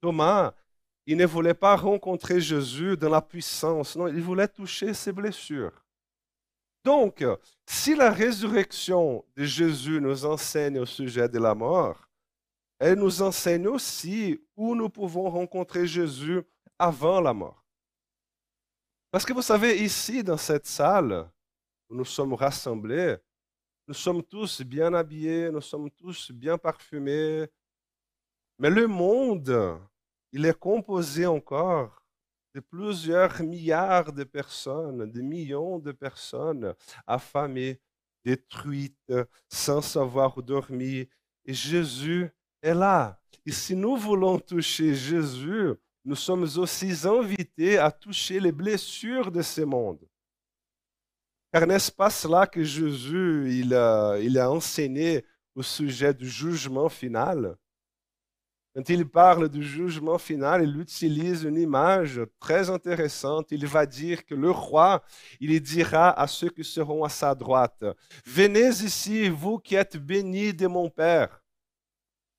Thomas, 0.00 0.54
il 1.06 1.16
ne 1.16 1.26
voulait 1.26 1.54
pas 1.54 1.76
rencontrer 1.76 2.40
Jésus 2.40 2.96
dans 2.96 3.08
la 3.08 3.20
puissance. 3.20 3.96
Non, 3.96 4.08
il 4.08 4.20
voulait 4.20 4.48
toucher 4.48 4.94
ses 4.94 5.12
blessures. 5.12 5.84
Donc, 6.84 7.24
si 7.66 7.94
la 7.94 8.10
résurrection 8.10 9.24
de 9.36 9.44
Jésus 9.44 10.00
nous 10.00 10.24
enseigne 10.24 10.80
au 10.80 10.86
sujet 10.86 11.28
de 11.28 11.38
la 11.38 11.54
mort, 11.54 12.08
elle 12.78 12.98
nous 12.98 13.22
enseigne 13.22 13.68
aussi 13.68 14.40
où 14.56 14.74
nous 14.74 14.88
pouvons 14.88 15.30
rencontrer 15.30 15.86
Jésus 15.86 16.42
avant 16.78 17.20
la 17.20 17.32
mort. 17.32 17.61
Parce 19.12 19.26
que 19.26 19.34
vous 19.34 19.42
savez, 19.42 19.84
ici, 19.84 20.24
dans 20.24 20.38
cette 20.38 20.64
salle, 20.64 21.30
où 21.90 21.94
nous 21.94 22.04
sommes 22.06 22.32
rassemblés, 22.32 23.18
nous 23.86 23.92
sommes 23.92 24.22
tous 24.22 24.62
bien 24.62 24.94
habillés, 24.94 25.50
nous 25.50 25.60
sommes 25.60 25.90
tous 25.90 26.32
bien 26.32 26.56
parfumés, 26.56 27.46
mais 28.58 28.70
le 28.70 28.86
monde, 28.86 29.78
il 30.32 30.46
est 30.46 30.58
composé 30.58 31.26
encore 31.26 32.02
de 32.54 32.60
plusieurs 32.60 33.42
milliards 33.42 34.14
de 34.14 34.24
personnes, 34.24 35.10
de 35.10 35.20
millions 35.20 35.78
de 35.78 35.92
personnes 35.92 36.74
affamées, 37.06 37.82
détruites, 38.24 39.12
sans 39.46 39.82
savoir 39.82 40.42
dormir. 40.42 41.04
Et 41.44 41.52
Jésus 41.52 42.30
est 42.62 42.72
là. 42.72 43.20
Et 43.44 43.52
si 43.52 43.76
nous 43.76 43.94
voulons 43.94 44.38
toucher 44.38 44.94
Jésus, 44.94 45.74
nous 46.04 46.16
sommes 46.16 46.46
aussi 46.56 46.92
invités 47.06 47.78
à 47.78 47.90
toucher 47.90 48.40
les 48.40 48.52
blessures 48.52 49.30
de 49.30 49.42
ce 49.42 49.60
monde. 49.60 50.00
Car 51.52 51.66
n'est-ce 51.66 51.92
pas 51.92 52.10
cela 52.10 52.46
que 52.46 52.64
Jésus 52.64 53.60
il 53.60 53.74
a, 53.74 54.18
il 54.18 54.38
a 54.38 54.50
enseigné 54.50 55.24
au 55.54 55.62
sujet 55.62 56.14
du 56.14 56.28
jugement 56.28 56.88
final? 56.88 57.56
Quand 58.74 58.88
il 58.88 59.06
parle 59.06 59.50
du 59.50 59.62
jugement 59.62 60.16
final, 60.16 60.62
il 60.62 60.80
utilise 60.80 61.42
une 61.42 61.58
image 61.58 62.22
très 62.40 62.70
intéressante. 62.70 63.48
Il 63.50 63.66
va 63.66 63.84
dire 63.84 64.24
que 64.24 64.34
le 64.34 64.50
roi, 64.50 65.02
il 65.40 65.60
dira 65.60 66.18
à 66.18 66.26
ceux 66.26 66.48
qui 66.48 66.64
seront 66.64 67.04
à 67.04 67.10
sa 67.10 67.34
droite, 67.34 67.84
Venez 68.24 68.68
ici, 68.68 69.28
vous 69.28 69.58
qui 69.58 69.74
êtes 69.74 69.98
bénis 69.98 70.54
de 70.54 70.66
mon 70.66 70.88
Père 70.88 71.41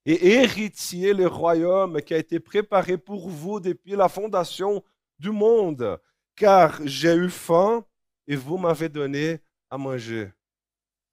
et 0.06 0.34
héritiez 0.36 1.14
le 1.14 1.28
royaume 1.28 2.02
qui 2.02 2.14
a 2.14 2.18
été 2.18 2.40
préparé 2.40 2.98
pour 2.98 3.30
vous 3.30 3.60
depuis 3.60 3.96
la 3.96 4.10
fondation 4.10 4.84
du 5.20 5.32
monde, 5.32 6.00
car 6.36 6.80
j'ai 6.86 7.16
eu 7.16 7.30
faim 7.30 7.86
et 8.28 8.36
vous 8.36 8.58
m'avez 8.58 8.90
donné 8.90 9.40
à 9.70 9.78
manger. 9.78 10.32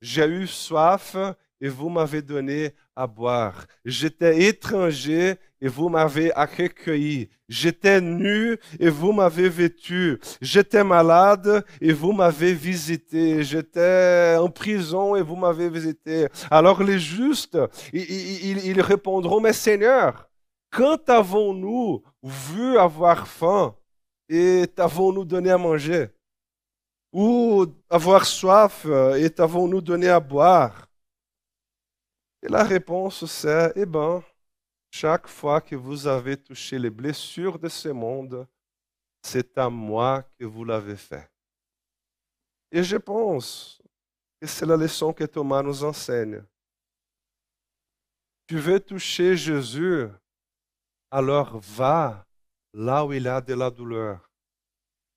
J'ai 0.00 0.26
eu 0.26 0.46
soif 0.46 1.16
et 1.61 1.68
vous 1.68 1.88
m'avez 1.88 2.23
donné 2.23 2.75
à 2.96 3.07
boire. 3.07 3.66
J'étais 3.85 4.44
étranger 4.44 5.37
et 5.61 5.68
vous 5.68 5.88
m'avez 5.88 6.33
accueilli. 6.33 7.29
J'étais 7.49 8.01
nu 8.01 8.59
et 8.79 8.88
vous 8.88 9.12
m'avez 9.12 9.49
vêtu. 9.49 10.18
J'étais 10.40 10.85
malade 10.85 11.64
et 11.81 11.92
vous 11.92 12.12
m'avez 12.12 12.55
visité. 12.55 13.42
J'étais 13.42 14.37
en 14.38 14.49
prison 14.49 15.16
et 15.16 15.23
vous 15.23 15.37
m'avez 15.37 15.68
visité. 15.68 16.29
Alors 16.51 16.83
les 16.83 16.99
justes, 16.99 17.59
ils, 17.92 18.81
répondront, 18.81 19.40
mais 19.40 19.53
Seigneur, 19.53 20.29
quand 20.70 21.09
avons-nous 21.09 22.03
vu 22.23 22.79
avoir 22.79 23.27
faim 23.27 23.75
et 24.29 24.66
t'avons-nous 24.75 25.25
donné 25.25 25.51
à 25.51 25.59
manger? 25.59 26.09
Ou 27.12 27.66
avoir 27.90 28.25
soif 28.25 28.87
et 29.18 29.29
t'avons-nous 29.29 29.81
donné 29.81 30.09
à 30.09 30.20
boire? 30.20 30.89
Et 32.42 32.48
la 32.48 32.64
réponse 32.64 33.26
c'est, 33.26 33.72
eh 33.76 33.87
bien, 33.87 34.22
chaque 34.90 35.29
fois 35.29 35.61
que 35.61 35.76
vous 35.76 36.07
avez 36.07 36.37
touché 36.37 36.79
les 36.79 36.90
blessures 36.90 37.59
de 37.59 37.68
ce 37.68 37.88
monde, 37.88 38.46
c'est 39.22 39.57
à 39.59 39.68
moi 39.68 40.22
que 40.38 40.44
vous 40.44 40.64
l'avez 40.64 40.96
fait. 40.96 41.31
Et 42.72 42.83
je 42.83 42.96
pense 42.96 43.81
que 44.40 44.46
c'est 44.46 44.66
la 44.66 44.76
leçon 44.76 45.12
que 45.12 45.24
Thomas 45.24 45.62
nous 45.62 45.85
enseigne. 45.85 46.42
Tu 48.46 48.59
veux 48.59 48.81
toucher 48.81 49.37
Jésus, 49.37 50.09
alors 51.11 51.59
va 51.61 52.26
là 52.72 53.05
où 53.05 53.12
il 53.12 53.29
a 53.29 53.40
de 53.40 53.55
la 53.55 53.70
douleur. 53.70 54.31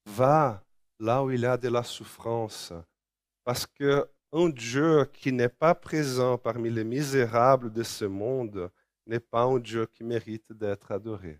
Va 0.05 0.63
là 0.99 1.23
où 1.23 1.31
il 1.31 1.45
a 1.45 1.57
de 1.57 1.69
la 1.69 1.83
souffrance. 1.83 2.73
Parce 3.43 3.65
que 3.65 4.09
un 4.33 4.49
Dieu 4.49 5.05
qui 5.13 5.31
n'est 5.31 5.47
pas 5.47 5.75
présent 5.75 6.39
parmi 6.39 6.71
les 6.71 6.83
misérables 6.83 7.71
de 7.71 7.83
ce 7.83 8.05
monde 8.05 8.71
n'est 9.05 9.19
pas 9.19 9.43
un 9.43 9.59
Dieu 9.59 9.85
qui 9.85 10.03
mérite 10.03 10.51
d'être 10.51 10.91
adoré. 10.91 11.39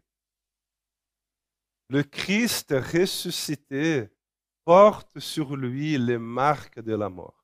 Le 1.90 2.04
Christ 2.04 2.72
ressuscité 2.72 4.10
porte 4.64 5.20
sur 5.20 5.56
lui 5.56 5.98
les 5.98 6.20
marques 6.20 6.80
de 6.80 6.94
la 6.94 7.10
mort. 7.10 7.44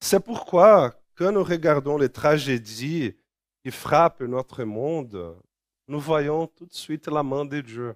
C'est 0.00 0.20
pourquoi, 0.20 0.98
quand 1.14 1.32
nous 1.32 1.44
regardons 1.44 1.98
les 1.98 2.08
tragédies 2.08 3.14
qui 3.62 3.70
frappent 3.70 4.22
notre 4.22 4.64
monde, 4.64 5.38
nous 5.86 6.00
voyons 6.00 6.46
tout 6.46 6.66
de 6.66 6.74
suite 6.74 7.08
la 7.08 7.22
main 7.22 7.44
de 7.44 7.60
Dieu. 7.60 7.94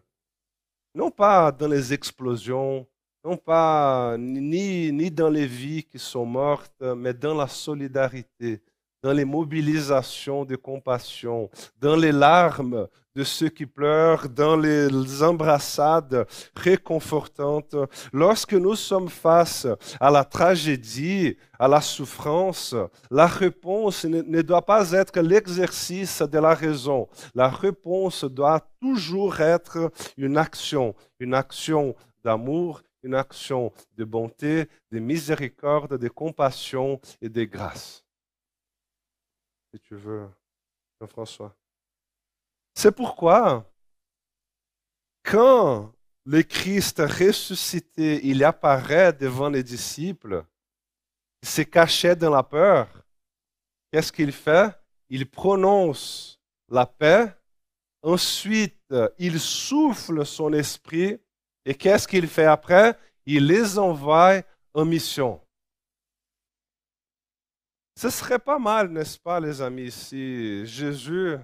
Non 0.95 1.11
pas 1.11 1.51
dans 1.53 1.69
les 1.69 1.93
explosions, 1.93 2.87
non 3.25 3.37
pas 3.37 4.17
ni, 4.19 4.93
ni 4.93 5.11
dans 5.11 5.29
les 5.29 5.47
vies 5.47 5.85
qui 5.85 5.99
sont 5.99 6.25
mortes, 6.25 6.81
mais 6.97 7.13
dans 7.13 7.35
la 7.35 7.49
solidarité, 7.49 8.63
dans 9.03 9.13
les 9.13 9.25
mobilisations 9.25 10.45
de 10.45 10.57
compassion, 10.57 11.51
dans 11.79 11.97
les 11.97 12.13
larmes 12.13 12.87
de 13.15 13.25
ceux 13.25 13.49
qui 13.49 13.67
pleurent, 13.67 14.29
dans 14.29 14.57
les 14.57 15.23
embrassades 15.23 16.27
réconfortantes. 16.55 17.75
Lorsque 18.13 18.55
nous 18.55 18.77
sommes 18.77 19.09
face 19.09 19.67
à 19.99 20.11
la 20.11 20.25
tragédie, 20.25 21.37
à 21.59 21.67
la 21.67 21.81
souffrance, 21.81 22.75
la 23.11 23.27
réponse 23.27 24.05
ne 24.05 24.43
doit 24.43 24.65
pas 24.65 24.93
être 24.93 25.21
l'exercice 25.21 26.23
de 26.23 26.39
la 26.39 26.55
raison. 26.55 27.09
La 27.35 27.49
réponse 27.49 28.25
doit 28.25 28.61
toujours 28.81 29.41
être 29.41 29.91
une 30.17 30.39
action, 30.39 30.95
une 31.19 31.35
action 31.35 31.95
d'amour 32.23 32.83
une 33.03 33.15
action 33.15 33.73
de 33.97 34.05
bonté, 34.05 34.69
de 34.91 34.99
miséricorde, 34.99 35.99
de 35.99 36.09
compassion 36.09 37.01
et 37.21 37.29
de 37.29 37.45
grâce. 37.45 38.05
Si 39.73 39.81
tu 39.81 39.95
veux, 39.95 40.29
Jean-François. 41.01 41.55
C'est 42.75 42.93
pourquoi, 42.93 43.73
quand 45.23 45.93
le 46.25 46.43
Christ 46.43 46.99
ressuscité, 47.01 48.21
il 48.25 48.45
apparaît 48.45 49.13
devant 49.13 49.49
les 49.49 49.63
disciples, 49.63 50.45
il 51.43 51.49
se 51.49 51.63
cachait 51.63 52.17
dans 52.17 52.31
la 52.31 52.43
peur, 52.43 52.89
qu'est-ce 53.91 54.13
qu'il 54.13 54.33
fait? 54.33 54.75
Il 55.09 55.29
prononce 55.29 56.41
la 56.69 56.87
paix, 56.87 57.35
ensuite 58.03 58.77
il 59.19 59.41
souffle 59.41 60.25
son 60.25 60.53
esprit 60.53 61.21
et 61.65 61.75
qu'est-ce 61.75 62.09
qu'il 62.09 62.27
fait 62.27 62.47
après? 62.47 62.97
Il 63.27 63.47
les 63.47 63.79
envoie 63.79 64.41
en 64.75 64.85
mission. 64.85 65.41
Ce 67.97 68.09
serait 68.09 68.39
pas 68.39 68.59
mal, 68.59 68.89
n'est-ce 68.89 69.19
pas, 69.19 69.39
les 69.41 69.61
amis, 69.61 69.91
si 69.91 70.65
Jésus, 70.65 71.37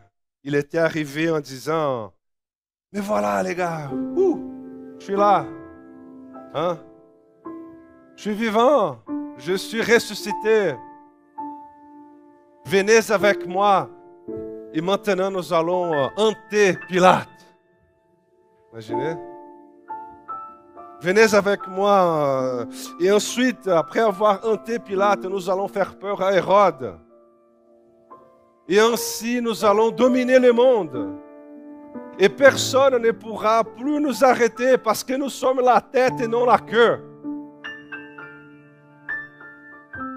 il 0.42 0.54
était 0.54 0.78
arrivé 0.78 1.30
en 1.30 1.40
disant, 1.40 2.14
mais 2.92 3.00
voilà, 3.00 3.42
les 3.42 3.54
gars, 3.54 3.90
ouh, 3.92 4.96
je 4.98 5.04
suis 5.04 5.16
là, 5.16 5.44
hein? 6.54 6.78
Je 8.16 8.22
suis 8.22 8.34
vivant, 8.34 9.02
je 9.36 9.52
suis 9.52 9.82
ressuscité. 9.82 10.74
Venez 12.64 13.10
avec 13.10 13.46
moi 13.46 13.90
et 14.72 14.80
maintenant 14.80 15.30
nous 15.30 15.52
allons 15.52 16.10
hanter 16.16 16.78
Pilate. 16.88 17.28
Imaginez? 18.72 19.35
Venez 21.00 21.34
avec 21.34 21.66
moi. 21.68 21.90
euh, 21.90 22.64
Et 23.00 23.10
ensuite, 23.12 23.68
après 23.68 24.00
avoir 24.00 24.40
hanté 24.46 24.78
Pilate, 24.78 25.24
nous 25.24 25.50
allons 25.50 25.68
faire 25.68 25.96
peur 25.98 26.22
à 26.22 26.32
Hérode. 26.32 26.94
Et 28.68 28.80
ainsi, 28.80 29.40
nous 29.40 29.64
allons 29.64 29.90
dominer 29.90 30.38
le 30.38 30.52
monde. 30.52 31.18
Et 32.18 32.28
personne 32.28 32.96
ne 33.00 33.10
pourra 33.10 33.62
plus 33.62 34.00
nous 34.00 34.24
arrêter 34.24 34.78
parce 34.78 35.04
que 35.04 35.14
nous 35.14 35.28
sommes 35.28 35.60
la 35.60 35.80
tête 35.80 36.18
et 36.20 36.26
non 36.26 36.46
la 36.46 36.58
queue. 36.58 36.98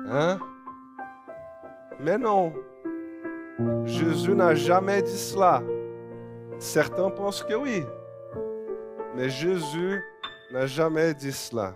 Hein? 0.10 0.40
Mais 2.00 2.18
non. 2.18 2.54
Jésus 3.84 4.34
n'a 4.34 4.56
jamais 4.56 5.02
dit 5.02 5.18
cela. 5.18 5.62
Certains 6.58 7.10
pensent 7.10 7.44
que 7.44 7.54
oui. 7.54 7.84
Mais 9.16 9.30
Jésus 9.30 10.02
n'a 10.52 10.66
jamais 10.66 11.14
dit 11.14 11.32
cela. 11.32 11.76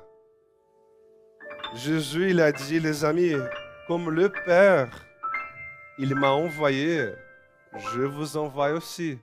Jésus, 1.76 2.32
il 2.32 2.42
a 2.42 2.52
dit, 2.52 2.80
les 2.80 3.04
amis, 3.06 3.34
comme 3.88 4.10
le 4.10 4.30
Père, 4.30 4.90
il 5.98 6.16
m'a 6.16 6.32
envoyé, 6.32 7.10
je 7.94 8.02
vous 8.02 8.38
envoie 8.38 8.72
aussi. 8.72 9.20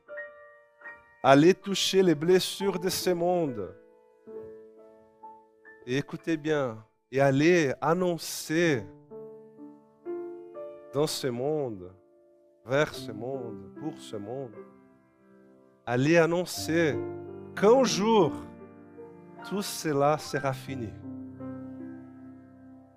Allez 1.23 1.55
toucher 1.55 2.03
les 2.03 2.15
blessures 2.15 2.79
de 2.79 2.89
ce 2.89 3.11
monde. 3.11 3.75
Écoutez 5.87 6.37
bien, 6.37 6.85
et 7.11 7.21
allez 7.21 7.73
annoncer 7.81 8.85
dans 10.93 11.07
ce 11.07 11.27
monde, 11.27 11.93
vers 12.65 12.95
ce 12.95 13.13
monde, 13.13 13.75
pour 13.81 13.99
ce 13.99 14.17
monde, 14.17 14.55
allez 15.87 16.17
annoncer 16.17 16.97
qu'un 17.57 17.85
jour, 17.85 18.33
tout 19.48 19.62
cela 19.62 20.18
sera 20.18 20.53
fini. 20.53 20.90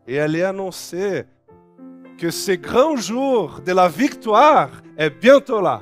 Et 0.05 0.19
allez 0.19 0.43
annoncer 0.43 1.25
que 2.17 2.29
ce 2.29 2.51
grand 2.53 2.95
jour 2.95 3.61
de 3.61 3.71
la 3.71 3.87
victoire 3.87 4.69
est 4.97 5.09
bientôt 5.09 5.61
là. 5.61 5.81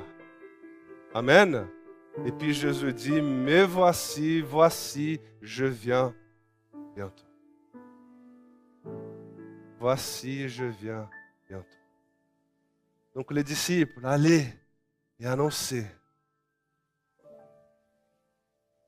Amen. 1.13 1.67
Et 2.25 2.31
puis 2.31 2.53
Jésus 2.53 2.93
dit, 2.93 3.21
mais 3.21 3.63
voici, 3.63 4.41
voici, 4.41 5.19
je 5.41 5.65
viens 5.65 6.13
bientôt. 6.95 7.25
Voici, 9.79 10.47
je 10.47 10.65
viens 10.65 11.09
bientôt. 11.49 11.65
Donc 13.15 13.31
les 13.31 13.43
disciples, 13.43 14.05
allez 14.05 14.45
et 15.19 15.25
annoncez. 15.25 15.85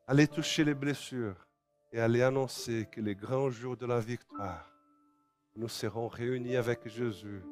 Allez 0.07 0.27
toucher 0.27 0.63
les 0.63 0.73
blessures 0.73 1.42
et 1.93 1.99
allez 1.99 2.23
annoncer 2.23 2.87
que 2.91 2.99
les 2.99 3.13
grands 3.13 3.51
jours 3.51 3.77
de 3.77 3.85
la 3.85 3.99
victoire, 3.99 4.67
nous 5.55 5.67
serons 5.67 6.07
réunis 6.07 6.55
avec 6.55 6.87
Jésus. 6.87 7.43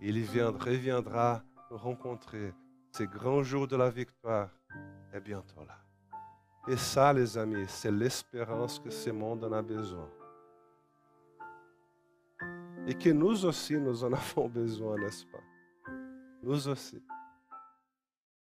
Il 0.00 0.18
viendra, 0.22 0.64
reviendra 0.64 1.42
nous 1.70 1.76
rencontrer. 1.76 2.54
Ces 2.92 3.06
grands 3.06 3.42
jours 3.42 3.68
de 3.68 3.76
la 3.76 3.90
victoire 3.90 4.48
est 5.12 5.20
bientôt 5.20 5.64
là. 5.66 5.78
Et 6.66 6.78
ça, 6.78 7.12
les 7.12 7.36
amis, 7.36 7.66
c'est 7.68 7.92
l'espérance 7.92 8.78
que 8.78 8.88
ce 8.88 9.10
monde 9.10 9.44
en 9.44 9.52
a 9.52 9.60
besoin. 9.60 10.08
Et 12.86 12.94
que 12.94 13.10
nous 13.10 13.44
aussi, 13.44 13.76
nous 13.76 14.02
en 14.02 14.12
avons 14.14 14.48
besoin, 14.48 14.96
n'est-ce 14.96 15.26
pas? 15.26 15.92
Nous 16.42 16.68
aussi. 16.68 17.02